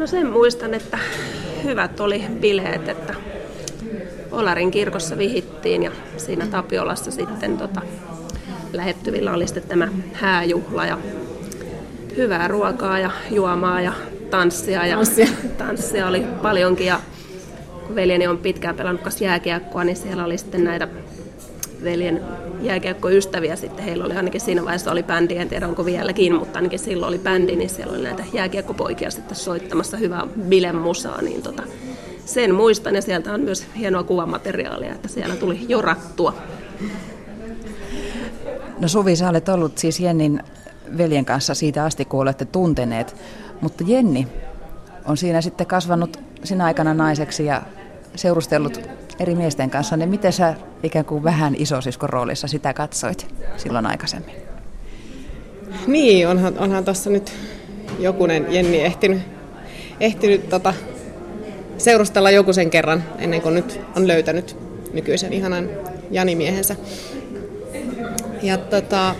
No 0.00 0.06
sen 0.06 0.26
muistan, 0.32 0.74
että 0.74 0.98
hyvät 1.64 2.00
oli 2.00 2.24
bileet, 2.40 2.88
että 2.88 3.14
Olarin 4.30 4.70
kirkossa 4.70 5.18
vihittiin 5.18 5.82
ja 5.82 5.90
siinä 6.16 6.46
Tapiolassa 6.46 7.10
sitten 7.10 7.58
tota, 7.58 7.82
lähettyvillä 8.72 9.32
oli 9.32 9.46
sitten 9.46 9.62
tämä 9.62 9.88
hääjuhla 10.12 10.86
ja 10.86 10.98
hyvää 12.16 12.48
ruokaa 12.48 12.98
ja 12.98 13.10
juomaa 13.30 13.80
ja 13.80 13.92
tanssia. 14.30 14.86
Ja 14.86 14.96
Tanssia. 14.96 15.28
tanssia 15.58 16.06
oli 16.06 16.24
paljonkin 16.42 16.86
ja 16.86 17.00
kun 17.86 17.94
veljeni 17.94 18.26
on 18.26 18.38
pitkään 18.38 18.76
pelannut 18.76 19.20
jääkiekkoa, 19.20 19.84
niin 19.84 19.96
siellä 19.96 20.24
oli 20.24 20.38
sitten 20.38 20.64
näitä 20.64 20.88
veljen 21.84 22.20
jääkiekkoystäviä 22.62 23.56
sitten. 23.56 23.84
Heillä 23.84 24.04
oli 24.04 24.14
ainakin 24.14 24.40
siinä 24.40 24.64
vaiheessa 24.64 24.92
oli 24.92 25.02
bändi, 25.02 25.36
en 25.36 25.48
tiedä 25.48 25.68
onko 25.68 25.84
vieläkin, 25.84 26.34
mutta 26.34 26.58
ainakin 26.58 26.78
silloin 26.78 27.08
oli 27.08 27.18
bändi, 27.18 27.56
niin 27.56 27.70
siellä 27.70 27.92
oli 27.92 28.02
näitä 28.02 28.24
jääkiekkopoikia 28.32 29.10
sitten 29.10 29.36
soittamassa 29.36 29.96
hyvää 29.96 30.26
bilemusaa, 30.48 31.22
niin 31.22 31.42
tota, 31.42 31.62
sen 32.24 32.54
muistan 32.54 32.94
ja 32.94 33.02
sieltä 33.02 33.32
on 33.32 33.40
myös 33.40 33.66
hienoa 33.76 34.02
kuvamateriaalia, 34.02 34.94
että 34.94 35.08
siellä 35.08 35.36
tuli 35.36 35.60
jorattua. 35.68 36.34
No 38.78 38.88
Suvi, 38.88 39.16
sä 39.16 39.28
olet 39.28 39.48
ollut 39.48 39.78
siis 39.78 40.00
Jennin 40.00 40.42
veljen 40.98 41.24
kanssa 41.24 41.54
siitä 41.54 41.84
asti, 41.84 42.04
kun 42.04 42.20
olette 42.20 42.44
tunteneet. 42.44 43.16
Mutta 43.60 43.84
Jenni 43.86 44.28
on 45.04 45.16
siinä 45.16 45.40
sitten 45.40 45.66
kasvanut 45.66 46.20
sinä 46.44 46.64
aikana 46.64 46.94
naiseksi 46.94 47.44
ja 47.44 47.62
seurustellut 48.14 48.80
eri 49.20 49.34
miesten 49.34 49.70
kanssa. 49.70 49.96
Niin 49.96 50.08
miten 50.08 50.32
sä 50.32 50.54
ikään 50.82 51.04
kuin 51.04 51.24
vähän 51.24 51.54
isosiskon 51.58 52.10
roolissa 52.10 52.48
sitä 52.48 52.72
katsoit 52.72 53.26
silloin 53.56 53.86
aikaisemmin? 53.86 54.34
Niin, 55.86 56.28
onhan, 56.28 56.58
onhan 56.58 56.84
tuossa 56.84 57.10
nyt 57.10 57.32
jokunen 57.98 58.46
Jenni 58.48 58.80
ehtinyt, 58.80 59.20
ehtinyt 60.00 60.48
tota, 60.48 60.74
seurustella 61.78 62.30
joku 62.30 62.52
sen 62.52 62.70
kerran, 62.70 63.04
ennen 63.18 63.42
kuin 63.42 63.54
nyt 63.54 63.80
on 63.96 64.08
löytänyt 64.08 64.56
nykyisen 64.92 65.32
ihanan 65.32 65.68
Janimiehensä. 66.10 66.76
Ja 68.42 68.58
tota, 68.58 69.14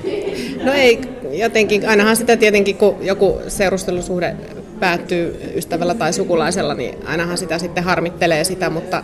no 0.64 0.72
ei, 0.72 1.00
jotenkin, 1.30 1.88
ainahan 1.88 2.16
sitä 2.16 2.36
tietenkin, 2.36 2.76
kun 2.76 2.96
joku 3.00 3.40
seurustelusuhde 3.48 4.36
päättyy 4.80 5.52
ystävällä 5.54 5.94
tai 5.94 6.12
sukulaisella, 6.12 6.74
niin 6.74 7.06
ainahan 7.06 7.38
sitä 7.38 7.58
sitten 7.58 7.84
harmittelee 7.84 8.44
sitä, 8.44 8.70
mutta 8.70 9.02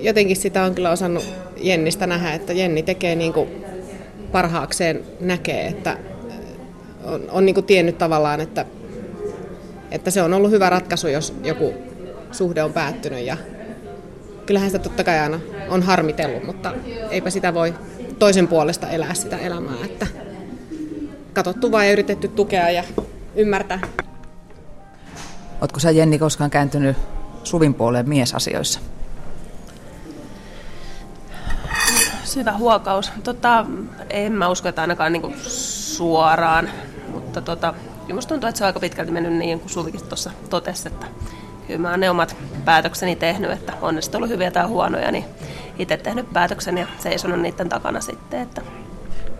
jotenkin 0.00 0.36
sitä 0.36 0.62
on 0.62 0.74
kyllä 0.74 0.90
osannut 0.90 1.24
Jennistä 1.56 2.06
nähdä, 2.06 2.32
että 2.32 2.52
Jenni 2.52 2.82
tekee 2.82 3.14
niin 3.14 3.32
kuin 3.32 3.64
parhaakseen 4.32 5.04
näkee, 5.20 5.66
että 5.66 5.98
on, 7.04 7.30
on 7.30 7.46
niin 7.46 7.54
kuin 7.54 7.66
tiennyt 7.66 7.98
tavallaan, 7.98 8.40
että, 8.40 8.64
että 9.90 10.10
se 10.10 10.22
on 10.22 10.34
ollut 10.34 10.50
hyvä 10.50 10.70
ratkaisu, 10.70 11.08
jos 11.08 11.34
joku 11.44 11.74
suhde 12.32 12.62
on 12.62 12.72
päättynyt 12.72 13.26
ja 13.26 13.36
kyllähän 14.46 14.70
sitä 14.70 14.82
totta 14.82 15.04
kai 15.04 15.18
aina 15.18 15.40
on 15.68 15.82
harmitellut, 15.82 16.44
mutta 16.44 16.72
eipä 17.10 17.30
sitä 17.30 17.54
voi 17.54 17.74
toisen 18.18 18.48
puolesta 18.48 18.88
elää 18.88 19.14
sitä 19.14 19.38
elämää, 19.38 19.84
että 19.84 20.06
katsottu 21.32 21.72
vaan 21.72 21.86
ja 21.86 21.92
yritetty 21.92 22.28
tukea 22.28 22.70
ja 22.70 22.84
ymmärtää. 23.36 23.80
Oletko 25.60 25.80
sä 25.80 25.90
Jenni 25.90 26.18
koskaan 26.18 26.50
kääntynyt 26.50 26.96
Suvin 27.44 27.74
puoleen 27.74 28.08
miesasioissa? 28.08 28.80
Syvä 32.30 32.52
huokaus. 32.52 33.12
Tota, 33.24 33.66
en 34.10 34.32
mä 34.32 34.48
usko, 34.48 34.68
että 34.68 34.80
ainakaan 34.80 35.12
niinku 35.12 35.32
suoraan, 35.46 36.68
mutta 37.12 37.40
tota, 37.40 37.74
kyllä 38.00 38.14
musta 38.14 38.28
tuntuu, 38.28 38.48
että 38.48 38.58
se 38.58 38.64
on 38.64 38.66
aika 38.66 38.80
pitkälti 38.80 39.12
mennyt 39.12 39.32
niin 39.32 39.60
kuin 39.60 39.70
Suvikin 39.70 40.00
tuossa 40.08 40.30
totesi, 40.50 40.88
että 40.88 41.06
kyllä 41.66 41.80
mä 41.80 41.90
oon 41.90 42.00
ne 42.00 42.10
omat 42.10 42.36
päätökseni 42.64 43.16
tehnyt, 43.16 43.50
että 43.50 43.72
on 43.82 43.94
ne 43.94 44.00
ollut 44.14 44.28
hyviä 44.28 44.50
tai 44.50 44.66
huonoja, 44.66 45.12
niin 45.12 45.24
itse 45.78 45.96
tehnyt 45.96 46.32
päätöksen 46.32 46.78
ja 46.78 46.86
seisonut 46.98 47.40
niiden 47.40 47.68
takana 47.68 48.00
sitten. 48.00 48.40
Että 48.40 48.62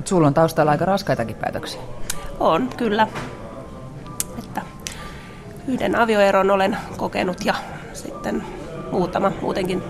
Sulla 0.04 0.26
on 0.26 0.34
taustalla 0.34 0.70
aika 0.70 0.84
raskaitakin 0.84 1.36
päätöksiä. 1.36 1.80
on 2.40 2.68
kyllä, 2.76 3.08
että 4.38 4.62
yhden 5.68 5.96
avioeron 5.96 6.50
olen 6.50 6.76
kokenut 6.96 7.44
ja 7.44 7.54
sitten 7.92 8.44
muutama 8.92 9.32
muutenkin 9.42 9.82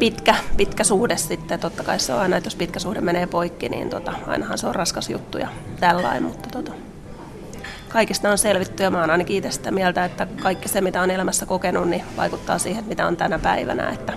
pitkä, 0.00 0.34
pitkä 0.56 0.84
suhde 0.84 1.16
sitten. 1.16 1.60
Totta 1.60 1.84
kai 1.84 2.00
se 2.00 2.14
on 2.14 2.20
aina, 2.20 2.36
että 2.36 2.46
jos 2.46 2.56
pitkä 2.56 2.78
suhde 2.78 3.00
menee 3.00 3.26
poikki, 3.26 3.68
niin 3.68 3.90
tota, 3.90 4.12
ainahan 4.26 4.58
se 4.58 4.66
on 4.66 4.74
raskas 4.74 5.10
juttu 5.10 5.38
ja 5.38 5.48
tällainen, 5.80 6.22
mutta 6.22 6.48
tota, 6.48 6.72
kaikista 7.88 8.30
on 8.30 8.38
selvitty 8.38 8.82
ja 8.82 8.90
mä 8.90 9.00
oon 9.00 9.10
ainakin 9.10 9.36
itse 9.36 9.50
sitä 9.50 9.70
mieltä, 9.70 10.04
että 10.04 10.26
kaikki 10.42 10.68
se, 10.68 10.80
mitä 10.80 11.02
on 11.02 11.10
elämässä 11.10 11.46
kokenut, 11.46 11.88
niin 11.88 12.02
vaikuttaa 12.16 12.58
siihen, 12.58 12.84
mitä 12.84 13.06
on 13.06 13.16
tänä 13.16 13.38
päivänä. 13.38 13.90
Että, 13.90 14.12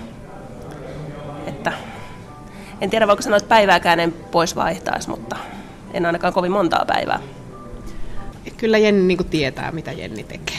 että 1.46 1.72
en 2.80 2.90
tiedä, 2.90 3.06
voiko 3.06 3.22
sanoa, 3.22 3.36
että 3.36 3.48
päivääkään 3.48 4.00
en 4.00 4.12
pois 4.12 4.56
vaihtaisi, 4.56 5.08
mutta 5.08 5.36
en 5.92 6.06
ainakaan 6.06 6.32
kovin 6.32 6.52
montaa 6.52 6.84
päivää. 6.86 7.20
Kyllä 8.56 8.78
Jenni 8.78 9.16
niin 9.16 9.28
tietää, 9.30 9.72
mitä 9.72 9.92
Jenni 9.92 10.24
tekee. 10.24 10.56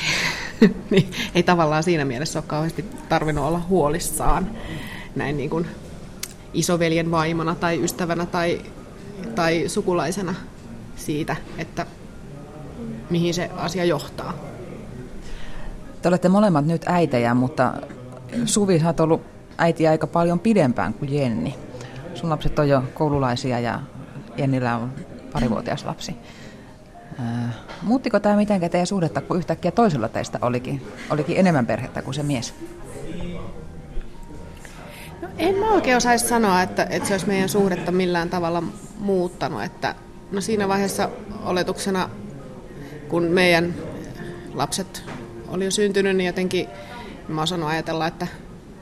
niin 0.89 1.11
ei 1.35 1.43
tavallaan 1.43 1.83
siinä 1.83 2.05
mielessä 2.05 2.39
ole 2.39 2.45
kauheasti 2.47 2.85
tarvinnut 3.09 3.45
olla 3.45 3.61
huolissaan 3.69 4.49
näin 5.15 5.37
niin 5.37 5.49
kuin 5.49 5.67
isoveljen 6.53 7.11
vaimona 7.11 7.55
tai 7.55 7.83
ystävänä 7.83 8.25
tai, 8.25 8.61
tai 9.35 9.63
sukulaisena 9.67 10.35
siitä, 10.95 11.35
että 11.57 11.85
mihin 13.09 13.33
se 13.33 13.49
asia 13.57 13.85
johtaa. 13.85 14.33
Te 16.01 16.07
olette 16.07 16.29
molemmat 16.29 16.65
nyt 16.65 16.81
äitejä, 16.85 17.33
mutta 17.33 17.73
Suvi, 18.45 18.79
sä 18.79 18.87
oot 18.87 18.99
ollut 18.99 19.21
äiti 19.57 19.87
aika 19.87 20.07
paljon 20.07 20.39
pidempään 20.39 20.93
kuin 20.93 21.13
Jenni. 21.13 21.55
Sun 22.13 22.29
lapset 22.29 22.59
on 22.59 22.69
jo 22.69 22.83
koululaisia 22.93 23.59
ja 23.59 23.79
Jennillä 24.37 24.77
on 24.77 24.91
parivuotias 25.33 25.85
lapsi. 25.85 26.15
Ää, 27.19 27.53
muuttiko 27.81 28.19
tämä 28.19 28.35
mitenkään 28.35 28.71
teidän 28.71 28.87
suhdetta, 28.87 29.21
kun 29.21 29.37
yhtäkkiä 29.37 29.71
toisella 29.71 30.09
teistä 30.09 30.39
olikin, 30.41 30.87
olikin 31.09 31.37
enemmän 31.37 31.65
perhettä 31.65 32.01
kuin 32.01 32.13
se 32.13 32.23
mies? 32.23 32.53
En 35.37 35.55
mä 35.55 35.71
oikein 35.71 35.97
osaisi 35.97 36.27
sanoa, 36.27 36.61
että, 36.61 36.87
että 36.89 37.07
se 37.07 37.13
olisi 37.13 37.27
meidän 37.27 37.49
suhdetta 37.49 37.91
millään 37.91 38.29
tavalla 38.29 38.63
muuttanut. 38.99 39.63
Että, 39.63 39.95
no 40.31 40.41
siinä 40.41 40.67
vaiheessa 40.67 41.09
oletuksena, 41.45 42.09
kun 43.07 43.23
meidän 43.23 43.75
lapset 44.53 45.03
oli 45.47 45.65
jo 45.65 45.71
syntynyt, 45.71 46.15
niin 46.15 46.27
jotenkin 46.27 46.67
mä 47.27 47.41
osannut 47.41 47.69
ajatella, 47.69 48.07
että 48.07 48.27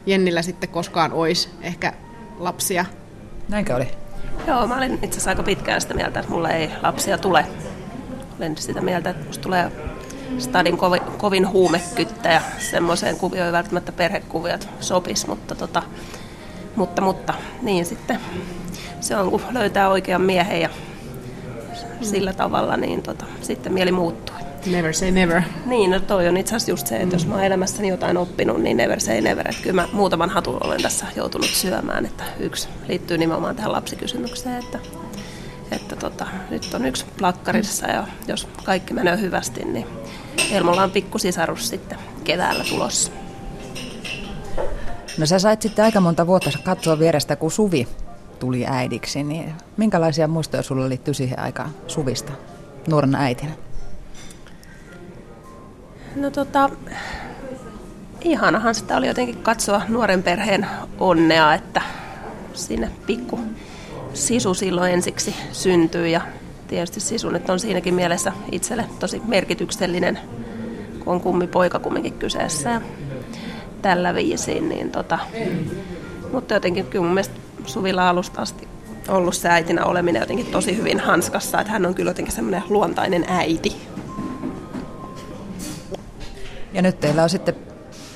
Jennillä 0.06 0.42
sitten 0.42 0.70
koskaan 0.70 1.14
olisi 1.14 1.50
ehkä 1.62 1.94
lapsia. 2.40 2.86
Näinkö 3.50 3.76
oli? 3.76 3.88
Joo, 4.48 4.68
mä 4.68 4.78
olin 4.78 4.94
itse 4.94 5.08
asiassa 5.08 5.30
aika 5.30 5.44
pitkään 5.44 5.82
sitä 5.82 5.94
mieltä, 5.94 6.20
että 6.20 6.32
mulla 6.32 6.50
ei 6.50 6.70
lapsia 6.82 7.18
tule. 7.18 7.46
Olen 8.40 8.58
sitä 8.58 8.82
mieltä, 8.82 9.10
että 9.10 9.26
musta 9.26 9.44
tulee 9.44 9.72
stadin 10.40 10.78
kovin, 10.78 11.02
kovin 11.02 11.50
huumekyttä 11.50 12.30
ja 12.30 12.42
semmoiseen 12.58 13.18
kuvioon 13.18 13.46
ei 13.46 13.52
välttämättä 13.52 13.92
perhekuviot 13.92 14.70
sopis, 14.80 15.28
mutta, 15.28 15.56
tota, 15.56 15.84
mutta, 16.76 17.02
mutta 17.02 17.34
niin 17.62 17.86
sitten 17.86 18.20
se 19.00 19.16
on, 19.16 19.32
kun 19.32 19.42
löytää 19.52 19.90
oikean 19.90 20.22
miehen 20.22 20.62
ja 20.62 20.70
sillä 22.02 22.34
tavalla, 22.34 22.78
niin 22.78 23.02
tota, 23.02 23.26
sitten 23.42 23.74
mieli 23.74 23.92
muuttuu. 23.92 24.36
Never 24.66 24.94
say 24.94 25.12
never. 25.12 25.42
Niin, 25.66 25.92
no 25.92 26.00
toi 26.00 26.28
on 26.28 26.38
itse 26.38 26.56
asiassa 26.56 26.72
just 26.72 26.88
se, 26.88 26.98
että 26.98 27.16
jos 27.16 27.28
mä 27.28 27.36
oon 27.36 27.44
elämässäni 27.44 27.88
jotain 27.88 28.18
oppinut, 28.18 28.62
niin 28.62 28.78
never 28.78 29.00
say 29.00 29.22
never. 29.22 29.48
Että 29.48 29.64
kyllä 29.64 29.82
mä 29.82 29.88
muutaman 29.94 30.30
hatun 30.30 30.58
olen 30.64 30.82
tässä 30.82 31.06
joutunut 31.16 31.50
syömään, 31.50 32.06
että 32.06 32.24
yksi 32.40 32.68
liittyy 32.88 33.18
nimenomaan 33.18 33.56
tähän 33.56 33.72
lapsikysymykseen, 33.72 34.60
että, 34.60 34.80
että 35.72 35.96
tota, 35.96 36.28
nyt 36.50 36.74
on 36.74 36.86
yksi 36.86 37.06
plakkarissa 37.18 37.88
ja 37.88 38.08
jos 38.28 38.48
kaikki 38.64 38.94
menee 38.94 39.22
hyvästi, 39.22 39.66
niin 39.66 39.88
Elmolla 40.52 40.84
on 40.84 40.92
pikkusisarus 40.92 41.70
sitten 41.70 41.98
keväällä 42.24 42.64
tulossa. 42.70 43.12
No 45.18 45.26
sä 45.26 45.40
sait 45.40 45.62
sitten 45.62 45.86
aika 45.86 46.02
monta 46.02 46.28
vuotta 46.28 46.50
katsoa 46.64 47.00
vierestä, 47.00 47.36
kun 47.36 47.52
Suvi 47.52 47.88
tuli 48.40 48.66
äidiksi, 48.68 49.24
niin 49.24 49.54
minkälaisia 49.78 50.28
muistoja 50.28 50.64
sulla 50.64 50.90
liittyy 50.90 51.14
siihen 51.14 51.40
aikaan 51.40 51.70
Suvista 51.88 52.32
nuorena 52.88 53.20
äitinä? 53.20 53.52
No 56.16 56.32
tota, 56.32 56.70
ihanahan 58.22 58.76
sitä 58.76 58.98
oli 58.98 59.08
jotenkin 59.08 59.44
katsoa 59.44 59.82
nuoren 59.88 60.24
perheen 60.24 60.68
onnea, 61.00 61.54
että 61.54 61.82
sinne 62.54 62.92
pikku 63.06 63.40
sisu 64.14 64.54
silloin 64.54 64.94
ensiksi 64.94 65.36
syntyy 65.52 66.08
ja 66.08 66.22
tietysti 66.68 67.00
sisu 67.00 67.30
nyt 67.30 67.50
on 67.50 67.60
siinäkin 67.60 67.94
mielessä 67.94 68.32
itselle 68.52 68.86
tosi 69.00 69.22
merkityksellinen, 69.28 70.20
kun 71.04 71.14
on 71.14 71.22
kummi 71.22 71.48
poika 71.48 71.80
kumminkin 71.80 72.14
kyseessä 72.14 72.82
tällä 73.84 74.14
viisiin. 74.14 74.70
Niin 74.70 74.92
tota, 74.92 75.20
mutta 76.32 76.54
jotenkin 76.54 76.86
kyllä 76.86 77.06
mun 77.06 77.14
mielestä 77.14 77.36
Suvilla 77.66 78.10
alusta 78.10 78.42
asti 78.42 78.68
ollut 79.08 79.36
se 79.36 79.50
äitinä 79.50 79.86
oleminen 79.86 80.20
jotenkin 80.20 80.46
tosi 80.46 80.78
hyvin 80.78 81.00
hanskassa, 81.00 81.62
että 81.62 81.74
hän 81.74 81.86
on 81.86 81.96
kyllä 81.96 82.10
jotenkin 82.10 82.34
semmoinen 82.34 82.64
luontainen 82.70 83.26
äiti. 83.28 83.88
Ja 86.74 86.82
nyt 86.82 87.00
teillä 87.00 87.24
on 87.24 87.30
sitten 87.30 87.56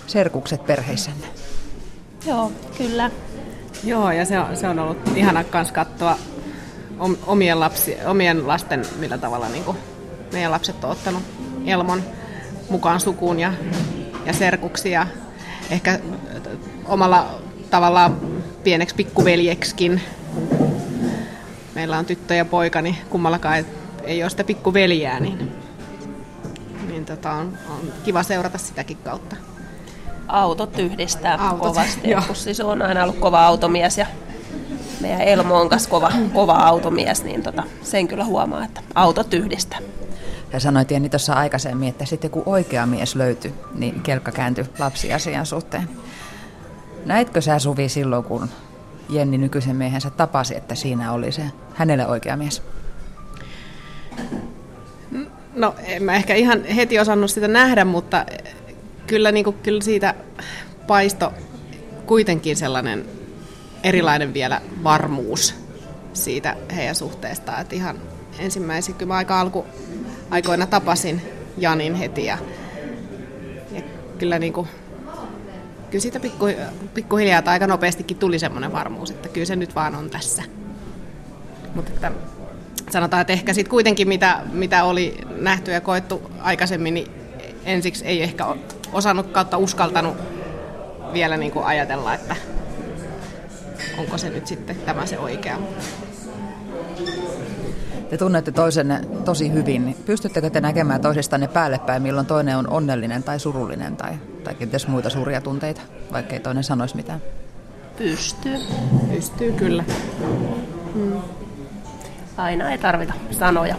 serkukset 0.07 0.65
perheissänne. 0.65 1.27
Joo, 2.25 2.51
kyllä. 2.77 3.11
Joo, 3.83 4.11
ja 4.11 4.25
se 4.25 4.39
on, 4.39 4.57
se 4.57 4.67
on 4.67 4.79
ollut 4.79 4.97
ihana 5.15 5.43
kans 5.43 5.71
katsoa 5.71 6.17
om- 6.99 7.17
omien, 7.27 7.59
lapsi, 7.59 7.97
omien 8.05 8.47
lasten, 8.47 8.85
millä 8.99 9.17
tavalla 9.17 9.49
niin 9.49 9.63
kuin 9.63 9.77
meidän 10.33 10.51
lapset 10.51 10.83
on 10.83 10.91
ottanut 10.91 11.23
Elmon 11.65 12.03
mukaan 12.69 12.99
sukuun 12.99 13.39
ja, 13.39 13.53
ja 14.25 14.33
serkuksi 14.33 14.91
ja 14.91 15.07
ehkä 15.71 15.99
omalla 16.85 17.25
tavallaan 17.69 18.17
pieneksi 18.63 18.95
pikkuveljeksikin. 18.95 20.01
Meillä 21.75 21.97
on 21.97 22.05
tyttö 22.05 22.33
ja 22.33 22.45
poika, 22.45 22.81
niin 22.81 22.97
kummallakaan 23.09 23.65
ei, 24.03 24.23
ole 24.23 24.29
sitä 24.29 24.43
pikkuveljää, 24.43 25.19
niin, 25.19 25.51
niin 26.87 27.05
tota 27.05 27.31
on, 27.31 27.57
on 27.69 27.93
kiva 28.03 28.23
seurata 28.23 28.57
sitäkin 28.57 28.97
kautta. 28.97 29.35
Autot 30.27 30.79
yhdistää 30.79 31.37
Autot, 31.37 31.59
kovasti. 31.59 32.09
joo. 32.09 32.21
Kun 32.27 32.35
siis 32.35 32.59
on 32.59 32.81
aina 32.81 33.03
ollut 33.03 33.19
kova 33.19 33.45
automies 33.45 33.97
ja 33.97 34.05
meidän 35.01 35.21
Elmo 35.21 35.61
on 35.61 35.69
kanssa 35.69 35.89
kova, 35.89 36.11
kova 36.33 36.53
automies, 36.53 37.23
niin 37.23 37.43
tota, 37.43 37.63
sen 37.83 38.07
kyllä 38.07 38.25
huomaa, 38.25 38.63
että 38.63 38.81
autot 38.95 39.33
yhdistää. 39.33 39.79
Ja 40.53 40.59
sanoit 40.59 40.91
Jenni 40.91 41.09
tuossa 41.09 41.33
aikaisemmin, 41.33 41.89
että 41.89 42.05
sitten 42.05 42.31
kun 42.31 42.43
oikea 42.45 42.85
mies 42.85 43.15
löytyi, 43.15 43.53
niin 43.75 44.01
kelkka 44.01 44.31
kääntyi 44.31 44.65
lapsiasian 44.79 45.45
suhteen. 45.45 45.89
Näitkö 47.05 47.41
sä 47.41 47.59
Suvi 47.59 47.89
silloin, 47.89 48.23
kun 48.23 48.49
Jenni 49.09 49.37
nykyisen 49.37 49.75
miehensä 49.75 50.09
tapasi, 50.09 50.55
että 50.55 50.75
siinä 50.75 51.11
oli 51.11 51.31
se 51.31 51.43
hänelle 51.73 52.07
oikea 52.07 52.37
mies? 52.37 52.61
No 55.55 55.75
en 55.83 56.03
mä 56.03 56.15
ehkä 56.15 56.35
ihan 56.35 56.65
heti 56.65 56.99
osannut 56.99 57.31
sitä 57.31 57.47
nähdä, 57.47 57.85
mutta 57.85 58.25
kyllä, 59.07 59.31
niin 59.31 59.43
kuin, 59.43 59.55
kyllä 59.63 59.81
siitä 59.81 60.15
paisto 60.87 61.33
kuitenkin 62.05 62.57
sellainen 62.57 63.05
erilainen 63.83 64.33
vielä 64.33 64.61
varmuus 64.83 65.55
siitä 66.13 66.55
heidän 66.75 66.95
suhteestaan. 66.95 67.61
Että 67.61 67.75
ihan 67.75 67.97
ensimmäisenä, 68.39 68.97
kyllä 68.97 69.13
mä 69.13 69.17
aika 69.17 69.39
alku 69.41 69.65
aikoina 70.29 70.67
tapasin 70.67 71.21
Janin 71.57 71.95
heti 71.95 72.25
ja, 72.25 72.37
ja 73.71 73.81
kyllä, 74.17 74.39
niin 74.39 74.53
kuin, 74.53 74.67
kyllä 75.91 76.01
siitä 76.01 76.19
pikku, 76.19 76.45
pikkuhiljaa 76.93 77.41
tai 77.41 77.53
aika 77.53 77.67
nopeastikin 77.67 78.17
tuli 78.17 78.39
semmoinen 78.39 78.73
varmuus, 78.73 79.11
että 79.11 79.29
kyllä 79.29 79.45
se 79.45 79.55
nyt 79.55 79.75
vaan 79.75 79.95
on 79.95 80.09
tässä. 80.09 80.43
Mutta 81.75 81.91
että 81.93 82.11
sanotaan, 82.89 83.21
että 83.21 83.33
ehkä 83.33 83.53
sitten 83.53 83.69
kuitenkin 83.69 84.07
mitä, 84.07 84.41
mitä 84.51 84.83
oli 84.83 85.17
nähty 85.35 85.71
ja 85.71 85.81
koettu 85.81 86.31
aikaisemmin, 86.39 86.93
niin 86.93 87.11
ensiksi 87.65 88.05
ei 88.05 88.23
ehkä 88.23 88.45
osannut 88.93 89.27
kautta 89.27 89.57
uskaltanut 89.57 90.17
vielä 91.13 91.37
niin 91.37 91.51
kuin 91.51 91.65
ajatella, 91.65 92.13
että 92.13 92.35
onko 93.97 94.17
se 94.17 94.29
nyt 94.29 94.47
sitten 94.47 94.75
tämä 94.75 95.05
se 95.05 95.19
oikea. 95.19 95.57
Te 98.09 98.17
tunnette 98.17 98.51
toisenne 98.51 99.01
tosi 99.25 99.53
hyvin. 99.53 99.85
niin 99.85 99.97
Pystyttekö 100.05 100.49
te 100.49 100.61
näkemään 100.61 101.01
toisistanne 101.01 101.47
päälle 101.47 101.79
päin, 101.79 102.01
milloin 102.01 102.27
toinen 102.27 102.57
on 102.57 102.69
onnellinen 102.69 103.23
tai 103.23 103.39
surullinen 103.39 103.95
tai, 103.95 104.13
tai 104.43 104.55
kenties 104.55 104.87
muita 104.87 105.09
suuria 105.09 105.41
tunteita, 105.41 105.81
vaikka 106.11 106.33
ei 106.33 106.39
toinen 106.39 106.63
sanoisi 106.63 106.95
mitään? 106.95 107.21
Pystyy. 107.97 108.57
Pystyy 109.09 109.51
kyllä. 109.51 109.83
Aina 112.37 112.71
ei 112.71 112.77
tarvita 112.77 113.13
sanoja. 113.31 113.75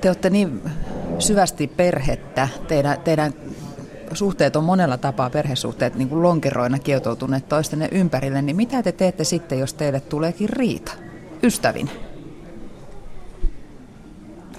Te 0.00 0.08
olette 0.08 0.30
niin 0.30 0.62
syvästi 1.18 1.66
perhettä. 1.66 2.48
Teidän, 2.68 3.00
teidän 3.00 3.34
suhteet 4.16 4.56
on 4.56 4.64
monella 4.64 4.96
tapaa 4.96 5.30
perhesuhteet 5.30 5.94
niin 5.94 6.08
kuin 6.08 6.22
lonkeroina 6.22 6.78
kietoutuneet 6.78 7.48
toistenne 7.48 7.88
ympärille, 7.92 8.42
niin 8.42 8.56
mitä 8.56 8.82
te 8.82 8.92
teette 8.92 9.24
sitten, 9.24 9.58
jos 9.58 9.74
teille 9.74 10.00
tuleekin 10.00 10.48
riita 10.48 10.92
ystävin? 11.42 11.90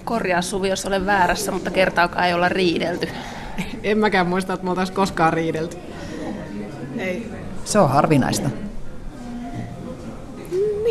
Korjaa 0.03 0.41
Suvi, 0.41 0.69
jos 0.69 0.85
olen 0.85 1.05
väärässä, 1.05 1.51
mutta 1.51 1.71
kertaakaan 1.71 2.27
ei 2.27 2.33
olla 2.33 2.49
riidelty. 2.49 3.07
En 3.83 3.97
mäkään 3.97 4.27
muista, 4.27 4.53
että 4.53 4.63
me 4.63 4.69
oltaisiin 4.69 4.95
koskaan 4.95 5.33
riidelty. 5.33 5.77
Ei. 6.97 7.31
Se 7.65 7.79
on 7.79 7.89
harvinaista. 7.89 8.49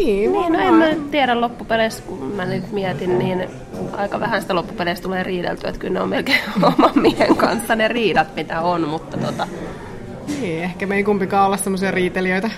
Niin, 0.04 0.32
Niin, 0.32 0.52
no 0.52 0.58
en 0.58 0.74
mä 0.74 0.86
tiedä 1.10 1.40
loppupeleissä, 1.40 2.02
kun 2.02 2.32
mä 2.36 2.44
nyt 2.44 2.72
mietin, 2.72 3.18
niin 3.18 3.48
aika 3.92 4.20
vähän 4.20 4.42
sitä 4.42 4.54
loppupeleissä 4.54 5.02
tulee 5.02 5.22
riideltyä, 5.22 5.68
että 5.68 5.80
kyllä 5.80 5.94
ne 5.94 6.00
on 6.00 6.08
melkein 6.08 6.40
oman 6.78 6.90
miehen 6.94 7.36
kanssa 7.36 7.76
ne 7.76 7.88
riidat, 7.88 8.36
mitä 8.36 8.60
on, 8.60 8.88
mutta 8.88 9.16
tota, 9.16 9.46
Niin, 10.40 10.62
ehkä 10.62 10.86
me 10.86 10.96
ei 10.96 11.04
kumpikaan 11.04 11.46
olla 11.46 11.56
semmoisia 11.56 11.90
riitelijöitä 11.90 12.50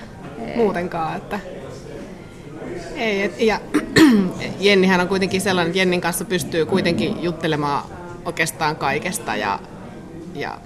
ei. 0.47 0.57
muutenkaan, 0.57 1.17
että 1.17 1.41
ei, 2.97 3.23
et, 3.23 3.41
ja 3.41 3.61
Jennihän 4.61 5.01
on 5.01 5.09
kuitenkin 5.09 5.41
sellainen, 5.41 5.71
että 5.71 5.79
Jennin 5.79 6.01
kanssa 6.01 6.25
pystyy 6.25 6.67
kuitenkin 6.67 7.23
juttelemaan 7.23 7.85
oikeastaan 8.25 8.77
kaikesta 8.77 9.37
ja, 9.37 9.59
ja 10.35 10.59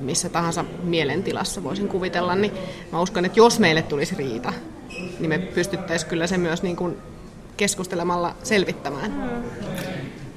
missä 0.00 0.28
tahansa 0.28 0.64
mielentilassa 0.82 1.62
voisin 1.62 1.88
kuvitella, 1.88 2.34
niin 2.34 2.52
mä 2.92 3.00
uskon, 3.00 3.24
että 3.24 3.40
jos 3.40 3.58
meille 3.58 3.82
tulisi 3.82 4.14
riita, 4.14 4.52
niin 5.18 5.28
me 5.28 5.38
pystyttäisiin 5.38 6.10
kyllä 6.10 6.26
se 6.26 6.38
myös 6.38 6.62
niin 6.62 6.76
kuin 6.76 6.96
keskustelemalla 7.56 8.34
selvittämään. 8.42 9.40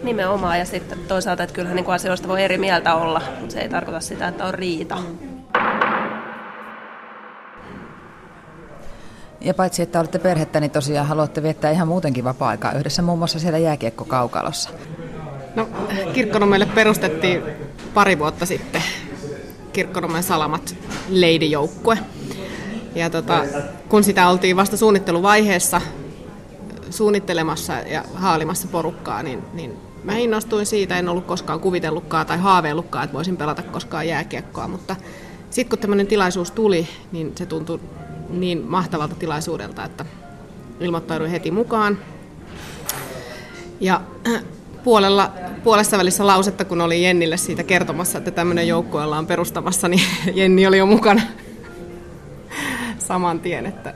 nimenomaan 0.04 0.60
ja 0.60 0.66
sitten 0.66 1.00
toisaalta, 1.08 1.44
että 1.44 1.54
kyllähän 1.54 1.76
niin 1.76 1.86
kuin 1.86 1.96
asioista 1.96 2.28
voi 2.28 2.44
eri 2.44 2.58
mieltä 2.58 2.96
olla, 2.96 3.22
mutta 3.40 3.54
se 3.54 3.60
ei 3.60 3.70
tarkoita 3.70 4.00
sitä, 4.00 4.28
että 4.28 4.46
on 4.46 4.54
riita. 4.54 4.98
Ja 9.42 9.54
paitsi, 9.54 9.82
että 9.82 10.00
olette 10.00 10.20
perhettä, 10.20 10.60
niin 10.60 10.72
tosiaan 10.72 11.08
haluatte 11.08 11.44
viettää 11.44 11.72
ihan 11.72 11.88
muutenkin 11.88 12.24
vapaa-aikaa 12.24 12.74
yhdessä, 12.74 13.02
muun 13.02 13.18
muassa 13.18 13.40
siellä 13.40 13.58
jääkiekkokaukalossa. 13.58 14.70
No, 15.56 15.70
Kirkkonummelle 16.14 16.66
perustettiin 16.66 17.44
pari 17.94 18.20
vuotta 18.20 18.46
sitten 18.46 18.84
Kirkkonummen 19.74 20.24
Salamat 20.24 20.76
Lady-joukkue. 21.10 21.98
Ja 22.96 23.10
tota, 23.10 23.44
kun 23.90 24.04
sitä 24.04 24.30
oltiin 24.30 24.56
vasta 24.56 24.78
suunnitteluvaiheessa 24.78 25.82
suunnittelemassa 26.90 27.74
ja 27.74 28.04
haalimassa 28.14 28.68
porukkaa, 28.68 29.24
niin, 29.24 29.44
niin 29.54 29.78
mä 30.04 30.18
innostuin 30.18 30.66
siitä. 30.66 31.00
En 31.00 31.10
ollut 31.10 31.26
koskaan 31.26 31.60
kuvitellutkaan 31.60 32.26
tai 32.26 32.38
haaveillutkaan, 32.38 33.04
että 33.04 33.14
voisin 33.14 33.38
pelata 33.38 33.64
koskaan 33.64 34.08
jääkiekkoa, 34.08 34.68
mutta 34.68 34.96
sitten 35.50 35.70
kun 35.70 35.80
tämmöinen 35.80 36.08
tilaisuus 36.08 36.52
tuli, 36.52 36.88
niin 37.12 37.32
se 37.36 37.46
tuntui 37.46 37.80
niin 38.30 38.66
mahtavalta 38.68 39.16
tilaisuudelta, 39.16 39.86
että 39.86 40.06
ilmoittauduin 40.80 41.32
heti 41.32 41.52
mukaan. 41.52 41.98
Ja 43.80 44.02
puolella, 44.84 45.32
puolessa 45.64 45.98
välissä 45.98 46.28
lausetta, 46.28 46.66
kun 46.66 46.82
oli 46.82 47.04
Jennille 47.04 47.38
siitä 47.38 47.64
kertomassa, 47.64 48.18
että 48.18 48.32
tämmöinen 48.32 48.68
joukkue 48.68 49.04
ollaan 49.04 49.28
perustamassa, 49.28 49.88
niin 49.88 50.04
Jenni 50.40 50.68
oli 50.68 50.78
jo 50.78 50.86
mukana 50.86 51.22
saman 53.14 53.40
tien. 53.40 53.66
Että... 53.66 53.94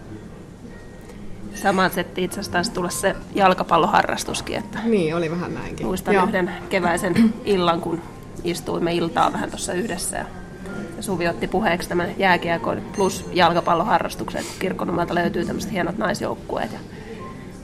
Samaan 1.56 1.92
setti 1.92 2.24
itse 2.24 2.34
asiassa 2.34 2.52
taisi 2.52 2.72
tulla 2.72 2.90
se 2.90 3.16
jalkapalloharrastuskin, 3.36 4.58
että 4.58 4.80
Niin, 4.86 5.16
oli 5.16 5.32
vähän 5.32 5.54
näinkin. 5.54 5.86
muistan 5.86 6.14
Joo. 6.14 6.26
yhden 6.26 6.52
keväisen 6.70 7.34
illan, 7.46 7.82
kun 7.82 8.02
istuimme 8.44 8.94
iltaa 8.94 9.34
vähän 9.34 9.50
tuossa 9.50 9.74
yhdessä 9.74 10.18
ja 10.18 10.26
ja 10.98 11.04
Suvi 11.04 11.28
otti 11.28 11.48
puheeksi 11.48 11.90
tämän 11.90 12.10
jääkiekon 12.18 12.82
plus 12.96 13.26
jalkapalloharrastuksen, 13.34 14.42
että 14.42 14.54
kirkkonummelta 14.60 15.16
löytyy 15.16 15.46
tämmöiset 15.46 15.72
hienot 15.72 15.98
naisjoukkueet. 15.98 16.72
Ja 16.72 16.80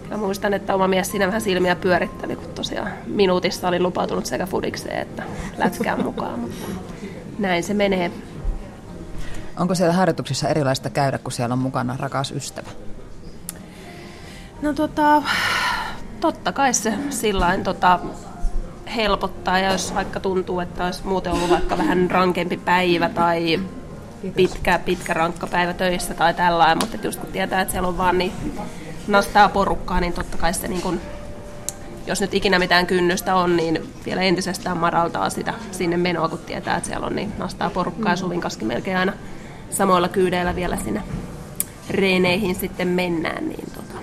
kyllä 0.03 0.17
muistan, 0.17 0.53
että 0.53 0.75
oma 0.75 0.87
mies 0.87 1.11
siinä 1.11 1.27
vähän 1.27 1.41
silmiä 1.41 1.75
pyöritteli, 1.75 2.35
kun 2.35 2.45
tosiaan 2.55 2.91
minuutissa 3.07 3.67
oli 3.67 3.79
lupautunut 3.79 4.25
sekä 4.25 4.45
fudikseen 4.45 5.01
että 5.01 5.23
lätkään 5.57 6.03
mukaan. 6.03 6.39
Mutta 6.39 6.65
näin 7.39 7.63
se 7.63 7.73
menee. 7.73 8.11
Onko 9.61 9.75
siellä 9.75 9.93
harjoituksissa 9.93 10.47
erilaista 10.47 10.89
käydä, 10.89 11.17
kun 11.17 11.31
siellä 11.31 11.53
on 11.53 11.59
mukana 11.59 11.97
rakas 11.99 12.31
ystävä? 12.31 12.69
No 14.61 14.73
tota, 14.73 15.23
totta 16.19 16.51
kai 16.51 16.73
se 16.73 16.93
sillain 17.09 17.63
tota, 17.63 17.99
helpottaa, 18.95 19.59
ja 19.59 19.71
jos 19.71 19.95
vaikka 19.95 20.19
tuntuu, 20.19 20.59
että 20.59 20.85
olisi 20.85 21.07
muuten 21.07 21.33
ollut 21.33 21.49
vaikka 21.49 21.77
vähän 21.77 22.11
rankempi 22.11 22.57
päivä 22.57 23.09
tai 23.09 23.59
pitkä, 24.35 24.79
pitkä 24.85 25.13
rankka 25.13 25.47
päivä 25.47 25.73
töissä 25.73 26.13
tai 26.13 26.33
tällainen, 26.33 26.77
mutta 26.81 27.07
just 27.07 27.19
kun 27.19 27.31
tietää, 27.31 27.61
että 27.61 27.71
siellä 27.71 27.87
on 27.87 27.97
vaan 27.97 28.17
niin 28.17 28.33
nastaa 29.07 29.49
porukkaa, 29.49 29.99
niin 29.99 30.13
totta 30.13 30.37
kai 30.37 30.53
se 30.53 30.67
niin 30.67 30.81
kun, 30.81 31.01
jos 32.07 32.21
nyt 32.21 32.33
ikinä 32.33 32.59
mitään 32.59 32.87
kynnystä 32.87 33.35
on, 33.35 33.57
niin 33.57 33.93
vielä 34.05 34.21
entisestään 34.21 34.77
madaltaa 34.77 35.29
sitä 35.29 35.53
sinne 35.71 35.97
menoa, 35.97 36.29
kun 36.29 36.39
tietää, 36.39 36.77
että 36.77 36.87
siellä 36.87 37.07
on 37.07 37.15
niin 37.15 37.33
nastaa 37.37 37.69
porukkaa 37.69 38.11
ja 38.11 38.15
Suvin 38.15 38.41
kaskin 38.41 38.67
melkein 38.67 38.97
aina 38.97 39.13
samoilla 39.71 40.07
kyydeillä 40.09 40.55
vielä 40.55 40.77
sinne 40.77 41.03
reeneihin 41.89 42.55
sitten 42.55 42.87
mennään, 42.87 43.49
niin 43.49 43.71
tota, 43.71 43.99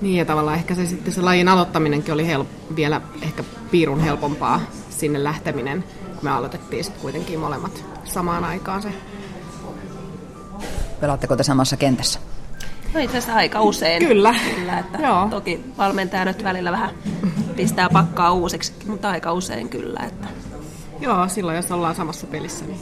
Niin 0.00 0.16
ja 0.16 0.24
tavallaan 0.24 0.56
ehkä 0.56 0.74
se 0.74 0.86
sitten 0.86 1.12
se 1.12 1.20
lajin 1.20 1.48
aloittaminenkin 1.48 2.14
oli 2.14 2.26
help- 2.34 2.76
vielä 2.76 3.00
ehkä 3.22 3.44
piirun 3.70 4.00
helpompaa 4.00 4.60
sinne 4.90 5.24
lähteminen, 5.24 5.84
kun 6.06 6.18
me 6.22 6.30
aloitettiin 6.30 6.84
sitten 6.84 7.02
kuitenkin 7.02 7.38
molemmat 7.38 7.84
samaan 8.04 8.44
aikaan 8.44 8.82
se. 8.82 8.88
Pelaatteko 11.00 11.36
te 11.36 11.42
samassa 11.42 11.76
kentässä? 11.76 12.20
No 12.94 13.00
itse 13.00 13.18
asiassa 13.18 13.38
aika 13.38 13.62
usein. 13.62 14.06
Kyllä. 14.06 14.34
kyllä 14.54 14.78
että 14.78 14.98
Joo. 14.98 15.28
Toki 15.30 15.64
valmentaja 15.78 16.24
nyt 16.24 16.44
välillä 16.44 16.72
vähän 16.72 16.90
pistää 17.56 17.88
pakkaa 17.92 18.32
uusiksi, 18.32 18.72
mutta 18.86 19.10
aika 19.10 19.32
usein 19.32 19.68
kyllä. 19.68 20.00
Että. 20.06 20.28
Joo, 21.00 21.28
silloin 21.28 21.56
jos 21.56 21.72
ollaan 21.72 21.94
samassa 21.94 22.26
pelissä, 22.26 22.64
niin 22.64 22.80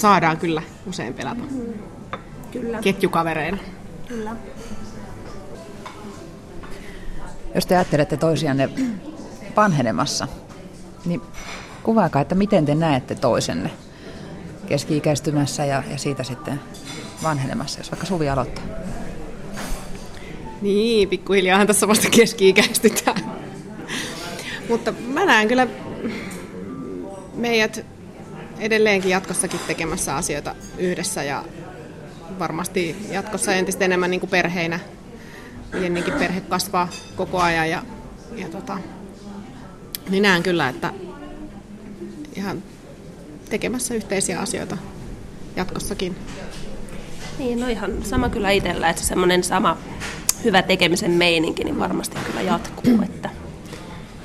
saadaan 0.00 0.36
kyllä 0.36 0.62
usein 0.86 1.14
pelata 1.14 1.40
Kyllä. 2.52 2.78
ketjukavereina. 2.80 3.58
kyllä. 4.08 4.36
Jos 7.54 7.66
te 7.66 7.76
ajattelette 7.76 8.16
toisianne 8.16 8.68
vanhenemassa, 9.56 10.28
niin 11.04 11.22
kuvaakaa, 11.82 12.22
että 12.22 12.34
miten 12.34 12.66
te 12.66 12.74
näette 12.74 13.14
toisenne 13.14 13.70
keski-ikäistymässä 14.66 15.64
ja, 15.64 15.82
ja 15.90 15.98
siitä 15.98 16.22
sitten 16.22 16.60
vanhenemassa, 17.22 17.80
jos 17.80 17.90
vaikka 17.90 18.06
Suvi 18.06 18.28
aloittaa. 18.28 18.64
Niin, 20.62 21.08
pikkuhiljaahan 21.08 21.66
tässä 21.66 21.88
vasta 21.88 22.08
keski-ikäistytään. 22.10 23.32
Mutta 24.68 24.92
mä 24.92 25.24
näen 25.24 25.48
kyllä 25.48 25.66
meidät 27.34 27.84
edelleenkin 28.60 29.10
jatkossakin 29.10 29.60
tekemässä 29.66 30.16
asioita 30.16 30.54
yhdessä 30.78 31.22
ja 31.22 31.44
varmasti 32.38 32.96
jatkossa 33.10 33.54
entistä 33.54 33.84
enemmän 33.84 34.10
niin 34.10 34.20
kuin 34.20 34.30
perheinä. 34.30 34.80
Jenninkin 35.80 36.14
perhe 36.14 36.40
kasvaa 36.40 36.88
koko 37.16 37.40
ajan 37.40 37.70
ja, 37.70 37.82
ja 38.36 38.48
tota, 38.48 38.78
niin 40.10 40.22
näen 40.22 40.42
kyllä, 40.42 40.68
että 40.68 40.92
ihan 42.36 42.62
tekemässä 43.50 43.94
yhteisiä 43.94 44.40
asioita 44.40 44.76
jatkossakin. 45.56 46.16
Niin, 47.38 47.60
no 47.60 47.68
ihan 47.68 47.90
sama 48.02 48.28
kyllä 48.28 48.50
itsellä, 48.50 48.90
että 48.90 49.02
semmoinen 49.02 49.44
sama 49.44 49.76
hyvä 50.44 50.62
tekemisen 50.62 51.10
meininki 51.10 51.64
niin 51.64 51.78
varmasti 51.78 52.16
kyllä 52.26 52.40
jatkuu. 52.40 53.02
Että, 53.02 53.30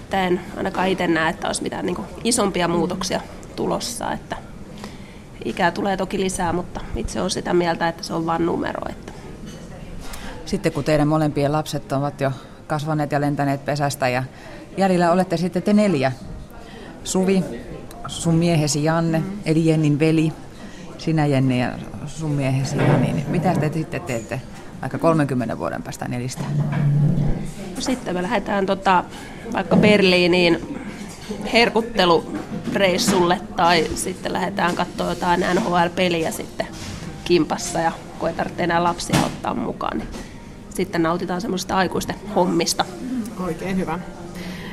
että 0.03 0.27
en 0.27 0.41
ainakaan 0.57 0.87
itse 0.87 1.07
näe, 1.07 1.29
että 1.29 1.47
olisi 1.47 1.63
mitään 1.63 1.85
niin 1.85 1.97
isompia 2.23 2.67
muutoksia 2.67 3.21
tulossa. 3.55 4.11
Että 4.11 4.35
ikää 5.45 5.71
tulee 5.71 5.97
toki 5.97 6.19
lisää, 6.19 6.53
mutta 6.53 6.81
itse 6.95 7.19
olen 7.19 7.31
sitä 7.31 7.53
mieltä, 7.53 7.87
että 7.87 8.03
se 8.03 8.13
on 8.13 8.25
vain 8.25 8.45
numero. 8.45 8.81
Että 8.89 9.13
Sitten 10.45 10.71
kun 10.71 10.83
teidän 10.83 11.07
molempien 11.07 11.51
lapset 11.51 11.91
ovat 11.91 12.21
jo 12.21 12.31
kasvaneet 12.67 13.11
ja 13.11 13.21
lentäneet 13.21 13.65
pesästä 13.65 14.09
ja 14.09 14.23
jäljellä 14.77 15.11
olette 15.11 15.37
sitten 15.37 15.63
te 15.63 15.73
neljä. 15.73 16.11
Suvi, 17.03 17.43
sun 18.07 18.35
miehesi 18.35 18.83
Janne, 18.83 19.23
eli 19.45 19.65
Jennin 19.65 19.99
veli, 19.99 20.33
sinä 20.97 21.25
Jenni 21.25 21.61
ja 21.61 21.71
sun 22.07 22.31
miehesi 22.31 22.77
Jani. 22.77 23.13
Niin 23.13 23.25
mitä 23.29 23.53
te 23.53 23.71
sitten 23.73 24.01
teette 24.01 24.41
vaikka 24.81 24.97
30 24.97 25.57
vuoden 25.57 25.83
päästä 25.83 26.07
nelistä? 26.07 26.43
No 27.75 27.81
sitten 27.81 28.15
me 28.15 28.23
lähdetään 28.23 28.65
tota, 28.65 29.03
vaikka 29.53 29.75
Berliiniin 29.75 30.74
herkuttelureissulle 31.53 33.39
tai 33.55 33.87
sitten 33.95 34.33
lähdetään 34.33 34.75
katsoa 34.75 35.09
jotain 35.09 35.45
NHL-peliä 35.53 36.31
sitten 36.31 36.67
kimpassa 37.23 37.79
ja 37.79 37.91
kun 38.19 38.29
ei 38.29 38.35
tarvitse 38.35 38.63
enää 38.63 38.83
lapsia 38.83 39.25
ottaa 39.25 39.53
mukaan, 39.53 39.97
niin 39.97 40.09
sitten 40.69 41.03
nautitaan 41.03 41.41
semmoisista 41.41 41.75
aikuisten 41.75 42.15
hommista. 42.35 42.85
Oikein 43.39 43.77
hyvä. 43.77 43.99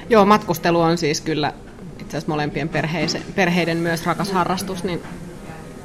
Joo, 0.09 0.25
matkustelu 0.25 0.81
on 0.81 0.99
siis 0.99 1.21
kyllä 1.21 1.53
itse 1.93 2.17
asiassa 2.17 2.33
molempien 2.33 2.71
perheiden 3.35 3.77
myös 3.77 4.07
rakas 4.07 4.33
harrastus, 4.33 4.85
niin 4.85 5.03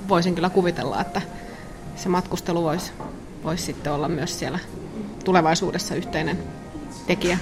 voisin 0.09 0.35
kyllä 0.35 0.49
kuvitella, 0.49 1.01
että 1.01 1.21
se 1.95 2.09
matkustelu 2.09 2.63
voisi 2.63 2.91
vois 3.43 3.65
sitten 3.65 3.93
olla 3.93 4.09
myös 4.09 4.39
siellä 4.39 4.59
tulevaisuudessa 5.25 5.95
yhteinen 5.95 6.37
tekijä. 7.07 7.37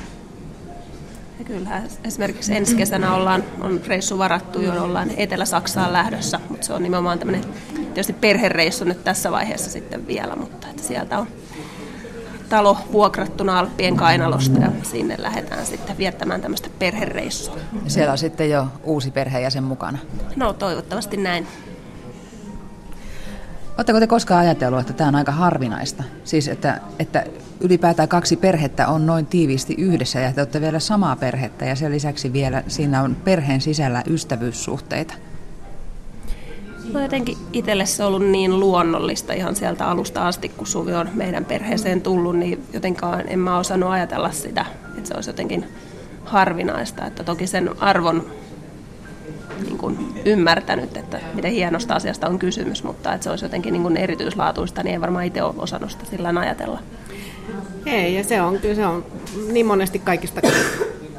Ja 1.39 1.45
kyllä, 1.45 1.81
esimerkiksi 2.03 2.55
ensi 2.55 2.75
kesänä 2.75 3.15
ollaan, 3.15 3.43
on 3.61 3.81
reissu 3.87 4.17
varattu 4.17 4.61
jo, 4.61 4.83
ollaan 4.83 5.11
Etelä-Saksaan 5.17 5.93
lähdössä, 5.93 6.39
mutta 6.49 6.65
se 6.65 6.73
on 6.73 6.83
nimenomaan 6.83 7.19
tämmöinen 7.19 7.43
tietysti 7.77 8.13
perhereissu 8.13 8.85
nyt 8.85 9.03
tässä 9.03 9.31
vaiheessa 9.31 9.71
sitten 9.71 10.07
vielä, 10.07 10.35
mutta 10.35 10.67
että 10.67 10.83
sieltä 10.83 11.19
on 11.19 11.27
talo 12.49 12.77
vuokrattuna 12.91 13.59
Alppien 13.59 13.95
kainalosta 13.95 14.59
ja 14.59 14.71
sinne 14.83 15.15
lähdetään 15.17 15.65
sitten 15.65 15.97
viettämään 15.97 16.41
tämmöistä 16.41 16.69
perhereissua. 16.79 17.57
Siellä 17.87 18.11
on 18.11 18.17
sitten 18.17 18.49
jo 18.49 18.67
uusi 18.83 19.11
perheenjäsen 19.11 19.63
mukana. 19.63 19.97
No 20.35 20.53
toivottavasti 20.53 21.17
näin. 21.17 21.47
Oletteko 23.77 23.99
te 23.99 24.07
koskaan 24.07 24.39
ajatellut, 24.39 24.79
että 24.79 24.93
tämä 24.93 25.07
on 25.07 25.15
aika 25.15 25.31
harvinaista? 25.31 26.03
Siis, 26.23 26.47
että, 26.47 26.81
että 26.99 27.25
ylipäätään 27.59 28.09
kaksi 28.09 28.35
perhettä 28.35 28.87
on 28.87 29.05
noin 29.05 29.25
tiiviisti 29.25 29.75
yhdessä 29.77 30.19
ja 30.19 30.33
te 30.33 30.41
olette 30.41 30.61
vielä 30.61 30.79
samaa 30.79 31.15
perhettä 31.15 31.65
ja 31.65 31.75
sen 31.75 31.91
lisäksi 31.91 32.33
vielä 32.33 32.63
siinä 32.67 33.01
on 33.01 33.15
perheen 33.15 33.61
sisällä 33.61 34.03
ystävyyssuhteita. 34.09 35.13
No 36.93 37.01
jotenkin 37.01 37.37
itselle 37.53 37.85
se 37.85 38.03
on 38.03 38.07
ollut 38.07 38.29
niin 38.29 38.59
luonnollista 38.59 39.33
ihan 39.33 39.55
sieltä 39.55 39.87
alusta 39.87 40.27
asti, 40.27 40.49
kun 40.49 40.67
Suvi 40.67 40.93
on 40.93 41.09
meidän 41.13 41.45
perheeseen 41.45 42.01
tullut, 42.01 42.37
niin 42.37 42.63
jotenkaan 42.73 43.23
en 43.27 43.39
mä 43.39 43.57
osannut 43.57 43.89
ajatella 43.89 44.31
sitä, 44.31 44.65
että 44.97 45.07
se 45.07 45.13
olisi 45.15 45.29
jotenkin 45.29 45.65
harvinaista. 46.25 47.05
Että 47.05 47.23
toki 47.23 47.47
sen 47.47 47.69
arvon 47.79 48.25
niin 49.63 49.77
kuin 49.77 50.21
ymmärtänyt, 50.25 50.97
että 50.97 51.19
miten 51.33 51.51
hienosta 51.51 51.95
asiasta 51.95 52.27
on 52.27 52.39
kysymys, 52.39 52.83
mutta 52.83 53.13
että 53.13 53.23
se 53.23 53.29
olisi 53.29 53.45
jotenkin 53.45 53.73
niin 53.73 53.83
kuin 53.83 53.97
erityislaatuista, 53.97 54.83
niin 54.83 54.93
ei 54.93 55.01
varmaan 55.01 55.25
itse 55.25 55.43
ole 55.43 55.53
osannut 55.57 55.91
sitä 55.91 56.05
sillä 56.05 56.33
ajatella. 56.39 56.79
Ei, 57.85 58.15
ja 58.15 58.23
se 58.23 58.41
on 58.41 58.59
kyllä 58.59 58.75
se 58.75 58.85
on 58.85 59.05
niin 59.51 59.65
monesti 59.65 59.99
kaikista 59.99 60.41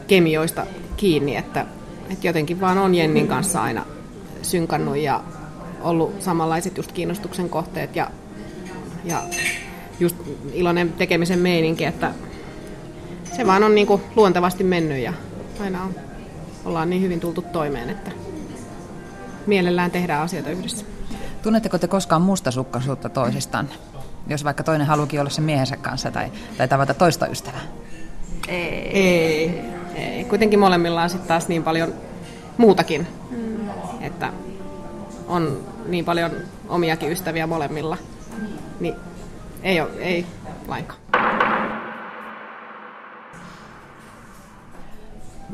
kemioista 0.06 0.66
kiinni, 0.96 1.36
että, 1.36 1.66
että 2.10 2.26
jotenkin 2.26 2.60
vaan 2.60 2.78
on 2.78 2.94
Jennin 2.94 3.28
kanssa 3.28 3.62
aina 3.62 3.86
synkannut 4.42 4.96
ja 4.96 5.20
ollut 5.80 6.22
samanlaiset 6.22 6.76
just 6.76 6.92
kiinnostuksen 6.92 7.48
kohteet 7.48 7.96
ja, 7.96 8.10
ja 9.04 9.22
just 10.00 10.16
iloinen 10.52 10.92
tekemisen 10.92 11.38
meininki, 11.38 11.84
että 11.84 12.12
se 13.36 13.46
vaan 13.46 13.64
on 13.64 13.74
niin 13.74 13.86
kuin 13.86 14.02
luontevasti 14.16 14.64
mennyt 14.64 14.98
ja 14.98 15.12
aina 15.60 15.82
on, 15.82 15.94
ollaan 16.64 16.90
niin 16.90 17.02
hyvin 17.02 17.20
tultu 17.20 17.42
toimeen, 17.42 17.90
että 17.90 18.10
mielellään 19.46 19.90
tehdään 19.90 20.22
asioita 20.22 20.50
yhdessä. 20.50 20.86
Tunnetteko 21.42 21.78
te 21.78 21.88
koskaan 21.88 22.22
mustasukkaisuutta 22.22 23.08
toisistaan, 23.08 23.68
jos 24.28 24.44
vaikka 24.44 24.62
toinen 24.62 24.86
haluukin 24.86 25.20
olla 25.20 25.30
sen 25.30 25.44
miehensä 25.44 25.76
kanssa 25.76 26.10
tai, 26.10 26.32
tai 26.56 26.68
tavata 26.68 26.94
toista 26.94 27.26
ystävää? 27.26 27.60
Ei. 28.48 28.90
Ei. 28.92 29.60
Ei. 29.94 30.24
Kuitenkin 30.24 30.58
molemmilla 30.58 31.02
on 31.02 31.10
sitten 31.10 31.28
taas 31.28 31.48
niin 31.48 31.62
paljon 31.62 31.94
muutakin, 32.56 33.06
mm. 33.30 33.68
että 34.00 34.32
on 35.28 35.60
niin 35.86 36.04
paljon 36.04 36.30
omiakin 36.68 37.12
ystäviä 37.12 37.46
molemmilla, 37.46 37.96
niin 38.80 38.94
ei, 39.62 39.80
ole, 39.80 39.90
ei 39.98 40.26
lainkaan. 40.68 41.00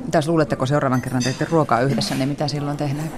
Mitäs 0.04 0.28
luuletteko 0.28 0.66
seuraavan 0.66 1.02
kerran 1.02 1.22
teitte 1.22 1.46
ruokaa 1.50 1.80
yhdessä, 1.80 2.14
niin 2.14 2.28
mitä 2.28 2.48
silloin 2.48 2.76
tehdään? 2.76 3.10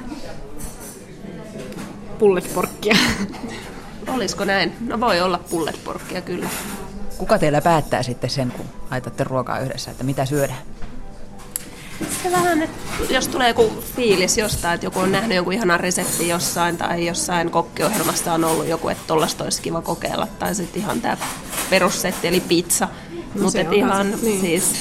Pulletporkkia. 2.18 2.96
Olisiko 4.08 4.44
näin? 4.44 4.72
No 4.86 5.00
voi 5.00 5.20
olla 5.20 5.40
pulletporkkia 5.50 6.20
kyllä. 6.20 6.48
Kuka 7.18 7.38
teillä 7.38 7.60
päättää 7.60 8.02
sitten 8.02 8.30
sen, 8.30 8.50
kun 8.50 8.66
laitatte 8.90 9.24
ruokaa 9.24 9.58
yhdessä, 9.58 9.90
että 9.90 10.04
mitä 10.04 10.24
syödään? 10.24 10.58
Se 12.22 12.32
vähän, 12.32 12.62
että 12.62 12.78
jos 13.14 13.28
tulee 13.28 13.48
joku 13.48 13.82
fiilis 13.96 14.38
jostain, 14.38 14.74
että 14.74 14.86
joku 14.86 14.98
on 15.00 15.12
nähnyt 15.12 15.36
jonkun 15.36 15.52
ihanan 15.52 15.80
reseptin 15.80 16.28
jossain 16.28 16.76
tai 16.76 17.06
jossain 17.06 17.50
kokkiohjelmasta 17.50 18.32
on 18.32 18.44
ollut 18.44 18.68
joku, 18.68 18.88
että 18.88 19.04
tollasta 19.06 19.44
olisi 19.44 19.62
kiva 19.62 19.82
kokeilla. 19.82 20.28
Tai 20.38 20.54
sitten 20.54 20.82
ihan 20.82 21.00
tämä 21.00 21.16
perussetti 21.70 22.28
eli 22.28 22.40
pizza. 22.40 22.88
No 23.34 23.42
Mutta 23.42 23.58
ihan 23.72 24.10
se, 24.10 24.26
niin. 24.26 24.40
siis... 24.40 24.74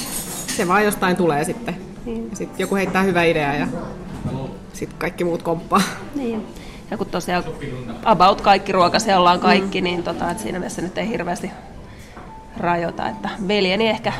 Se 0.56 0.68
vaan 0.68 0.84
jostain 0.84 1.16
tulee 1.16 1.44
sitten. 1.44 1.76
Niin. 2.04 2.30
Ja 2.30 2.36
sitten 2.36 2.58
joku 2.58 2.74
heittää 2.74 3.02
hyvä 3.02 3.22
idea 3.22 3.54
ja 3.54 3.66
sitten 4.72 4.98
kaikki 4.98 5.24
muut 5.24 5.42
komppaa. 5.42 5.82
Niin. 6.14 6.46
Ja 6.90 6.96
kun 6.96 7.06
tosiaan 7.06 7.44
about 8.04 8.40
kaikki 8.40 8.72
ruoka, 8.72 8.98
se 8.98 9.16
ollaan 9.16 9.40
kaikki, 9.40 9.80
mm. 9.80 9.84
niin 9.84 10.02
tota, 10.02 10.30
että 10.30 10.42
siinä 10.42 10.58
mielessä 10.58 10.82
nyt 10.82 10.98
ei 10.98 11.08
hirveästi 11.08 11.50
rajoita. 12.56 13.08
Että 13.08 13.28
veljeni 13.48 13.88
ehkä 13.88 14.12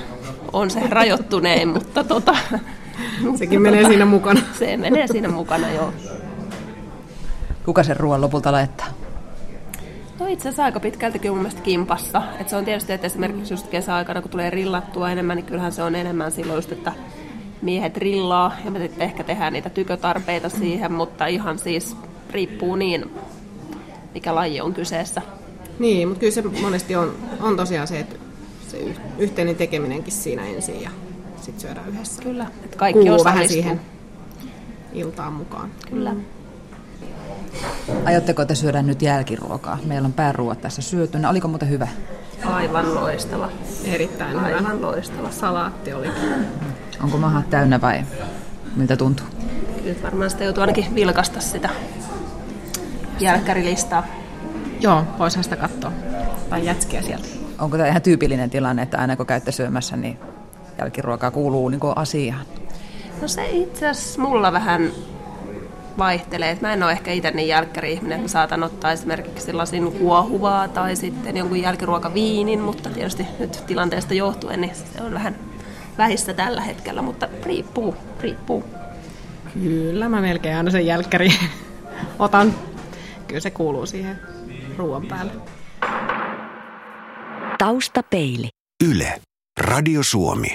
on 0.52 0.70
se 0.70 0.80
rajoittuneen, 0.88 1.68
mutta 1.74 2.04
tota, 2.04 2.36
Sekin 3.36 3.62
menee 3.62 3.84
siinä 3.84 4.04
mukana. 4.04 4.40
Se 4.58 4.76
menee 4.76 5.06
siinä 5.06 5.28
mukana, 5.28 5.70
joo. 5.70 5.92
Kuka 7.64 7.82
sen 7.82 7.96
ruoan 7.96 8.20
lopulta 8.20 8.52
laittaa? 8.52 8.86
No 10.20 10.26
itse 10.26 10.48
asiassa 10.48 10.64
aika 10.64 10.80
pitkälti 10.80 11.18
kyllä 11.18 11.34
mun 11.34 11.42
mielestä 11.42 11.62
kimpassa. 11.62 12.22
Et 12.40 12.48
se 12.48 12.56
on 12.56 12.64
tietysti, 12.64 12.92
että 12.92 13.06
esimerkiksi 13.06 13.52
just 13.52 13.66
kesäaikana, 13.66 14.22
kun 14.22 14.30
tulee 14.30 14.50
rillattua 14.50 15.10
enemmän, 15.10 15.36
niin 15.36 15.46
kyllähän 15.46 15.72
se 15.72 15.82
on 15.82 15.94
enemmän 15.94 16.32
silloin 16.32 16.56
just, 16.56 16.72
että 16.72 16.92
miehet 17.62 17.96
rillaa 17.96 18.52
ja 18.64 18.70
me 18.70 18.78
sitten 18.78 19.02
ehkä 19.02 19.24
tehdään 19.24 19.52
niitä 19.52 19.70
tykötarpeita 19.70 20.48
siihen, 20.48 20.92
mutta 20.92 21.26
ihan 21.26 21.58
siis 21.58 21.96
riippuu 22.34 22.76
niin, 22.76 23.10
mikä 24.14 24.34
laji 24.34 24.60
on 24.60 24.74
kyseessä. 24.74 25.22
Niin, 25.78 26.08
mutta 26.08 26.20
kyllä 26.20 26.32
se 26.32 26.42
monesti 26.42 26.96
on, 26.96 27.14
on 27.40 27.56
tosiaan 27.56 27.88
se, 27.88 28.00
että 28.00 28.16
se 28.68 28.78
yhteinen 29.18 29.56
tekeminenkin 29.56 30.12
siinä 30.12 30.46
ensin 30.46 30.82
ja 30.82 30.90
sitten 31.36 31.60
syödään 31.60 31.88
yhdessä. 31.88 32.22
Kyllä, 32.22 32.46
että 32.64 32.76
kaikki 32.76 33.02
Kuuluu 33.02 33.24
vähän 33.24 33.48
siihen 33.48 33.80
iltaan 34.92 35.32
mukaan. 35.32 35.70
Kyllä. 35.90 36.14
Aiotteko 38.04 38.44
te 38.44 38.54
syödä 38.54 38.82
nyt 38.82 39.02
jälkiruokaa? 39.02 39.78
Meillä 39.84 40.06
on 40.06 40.12
pääruoat 40.12 40.60
tässä 40.60 40.82
syötynä. 40.82 41.30
Oliko 41.30 41.48
muuten 41.48 41.68
hyvä? 41.68 41.88
Aivan 42.44 42.94
loistava. 42.94 43.48
Erittäin 43.84 44.38
Aivan 44.38 44.76
hyvä. 44.76 44.86
loistava. 44.86 45.30
Salaatti 45.30 45.92
oli. 45.92 46.08
Onko 47.02 47.18
mahat 47.18 47.50
täynnä 47.50 47.80
vai 47.80 48.04
miltä 48.76 48.96
tuntuu? 48.96 49.26
Kyllä 49.82 50.02
varmaan 50.02 50.30
sitä 50.30 50.44
joutuu 50.44 50.60
ainakin 50.60 50.94
vilkasta 50.94 51.40
sitä 51.40 51.70
jälkkärilistaa. 53.20 54.06
Joo, 54.80 55.04
voisihan 55.18 55.44
sitä 55.44 55.56
katsoa. 55.56 55.92
Tai 56.50 56.66
jätskiä 56.66 57.02
sieltä. 57.02 57.28
Onko 57.58 57.76
tämä 57.76 57.88
ihan 57.88 58.02
tyypillinen 58.02 58.50
tilanne, 58.50 58.82
että 58.82 58.98
aina 58.98 59.16
kun 59.16 59.26
käytte 59.26 59.52
syömässä, 59.52 59.96
niin 59.96 60.18
jälkiruokaa 60.78 61.30
kuuluu 61.30 61.68
niin 61.68 61.80
asiaan? 61.96 62.46
No 63.22 63.28
se 63.28 63.46
itse 63.50 63.88
asiassa 63.88 64.22
mulla 64.22 64.52
vähän 64.52 64.90
vaihtelee. 65.98 66.58
Mä 66.60 66.72
en 66.72 66.82
ole 66.82 66.92
ehkä 66.92 67.12
itse 67.12 67.30
niin 67.30 67.48
jälkkäri-ihminen, 67.48 68.16
että 68.16 68.24
mä 68.24 68.28
saatan 68.28 68.62
ottaa 68.62 68.92
esimerkiksi 68.92 69.46
sellaisen 69.46 69.92
kuohuvaa 69.92 70.68
tai 70.68 70.96
sitten 70.96 71.36
jonkun 71.36 71.60
jälkiruokaviinin, 71.60 72.60
mutta 72.60 72.90
tietysti 72.90 73.26
nyt 73.38 73.64
tilanteesta 73.66 74.14
johtuen 74.14 74.60
niin 74.60 74.74
se 74.74 75.02
on 75.02 75.14
vähän 75.14 75.36
vähissä 75.98 76.34
tällä 76.34 76.60
hetkellä, 76.60 77.02
mutta 77.02 77.28
riippuu, 77.42 77.94
riippuu. 78.20 78.64
Kyllä, 79.54 80.08
mä 80.08 80.20
melkein 80.20 80.56
aina 80.56 80.70
sen 80.70 80.86
jälkkäri 80.86 81.28
otan. 82.18 82.54
Kyllä 83.26 83.40
se 83.40 83.50
kuuluu 83.50 83.86
siihen 83.86 84.20
ruoan 84.76 85.06
päälle. 85.06 85.32
Taustapeili. 87.58 88.48
Yle. 88.90 89.20
Radio 89.60 90.02
Suomi. 90.02 90.48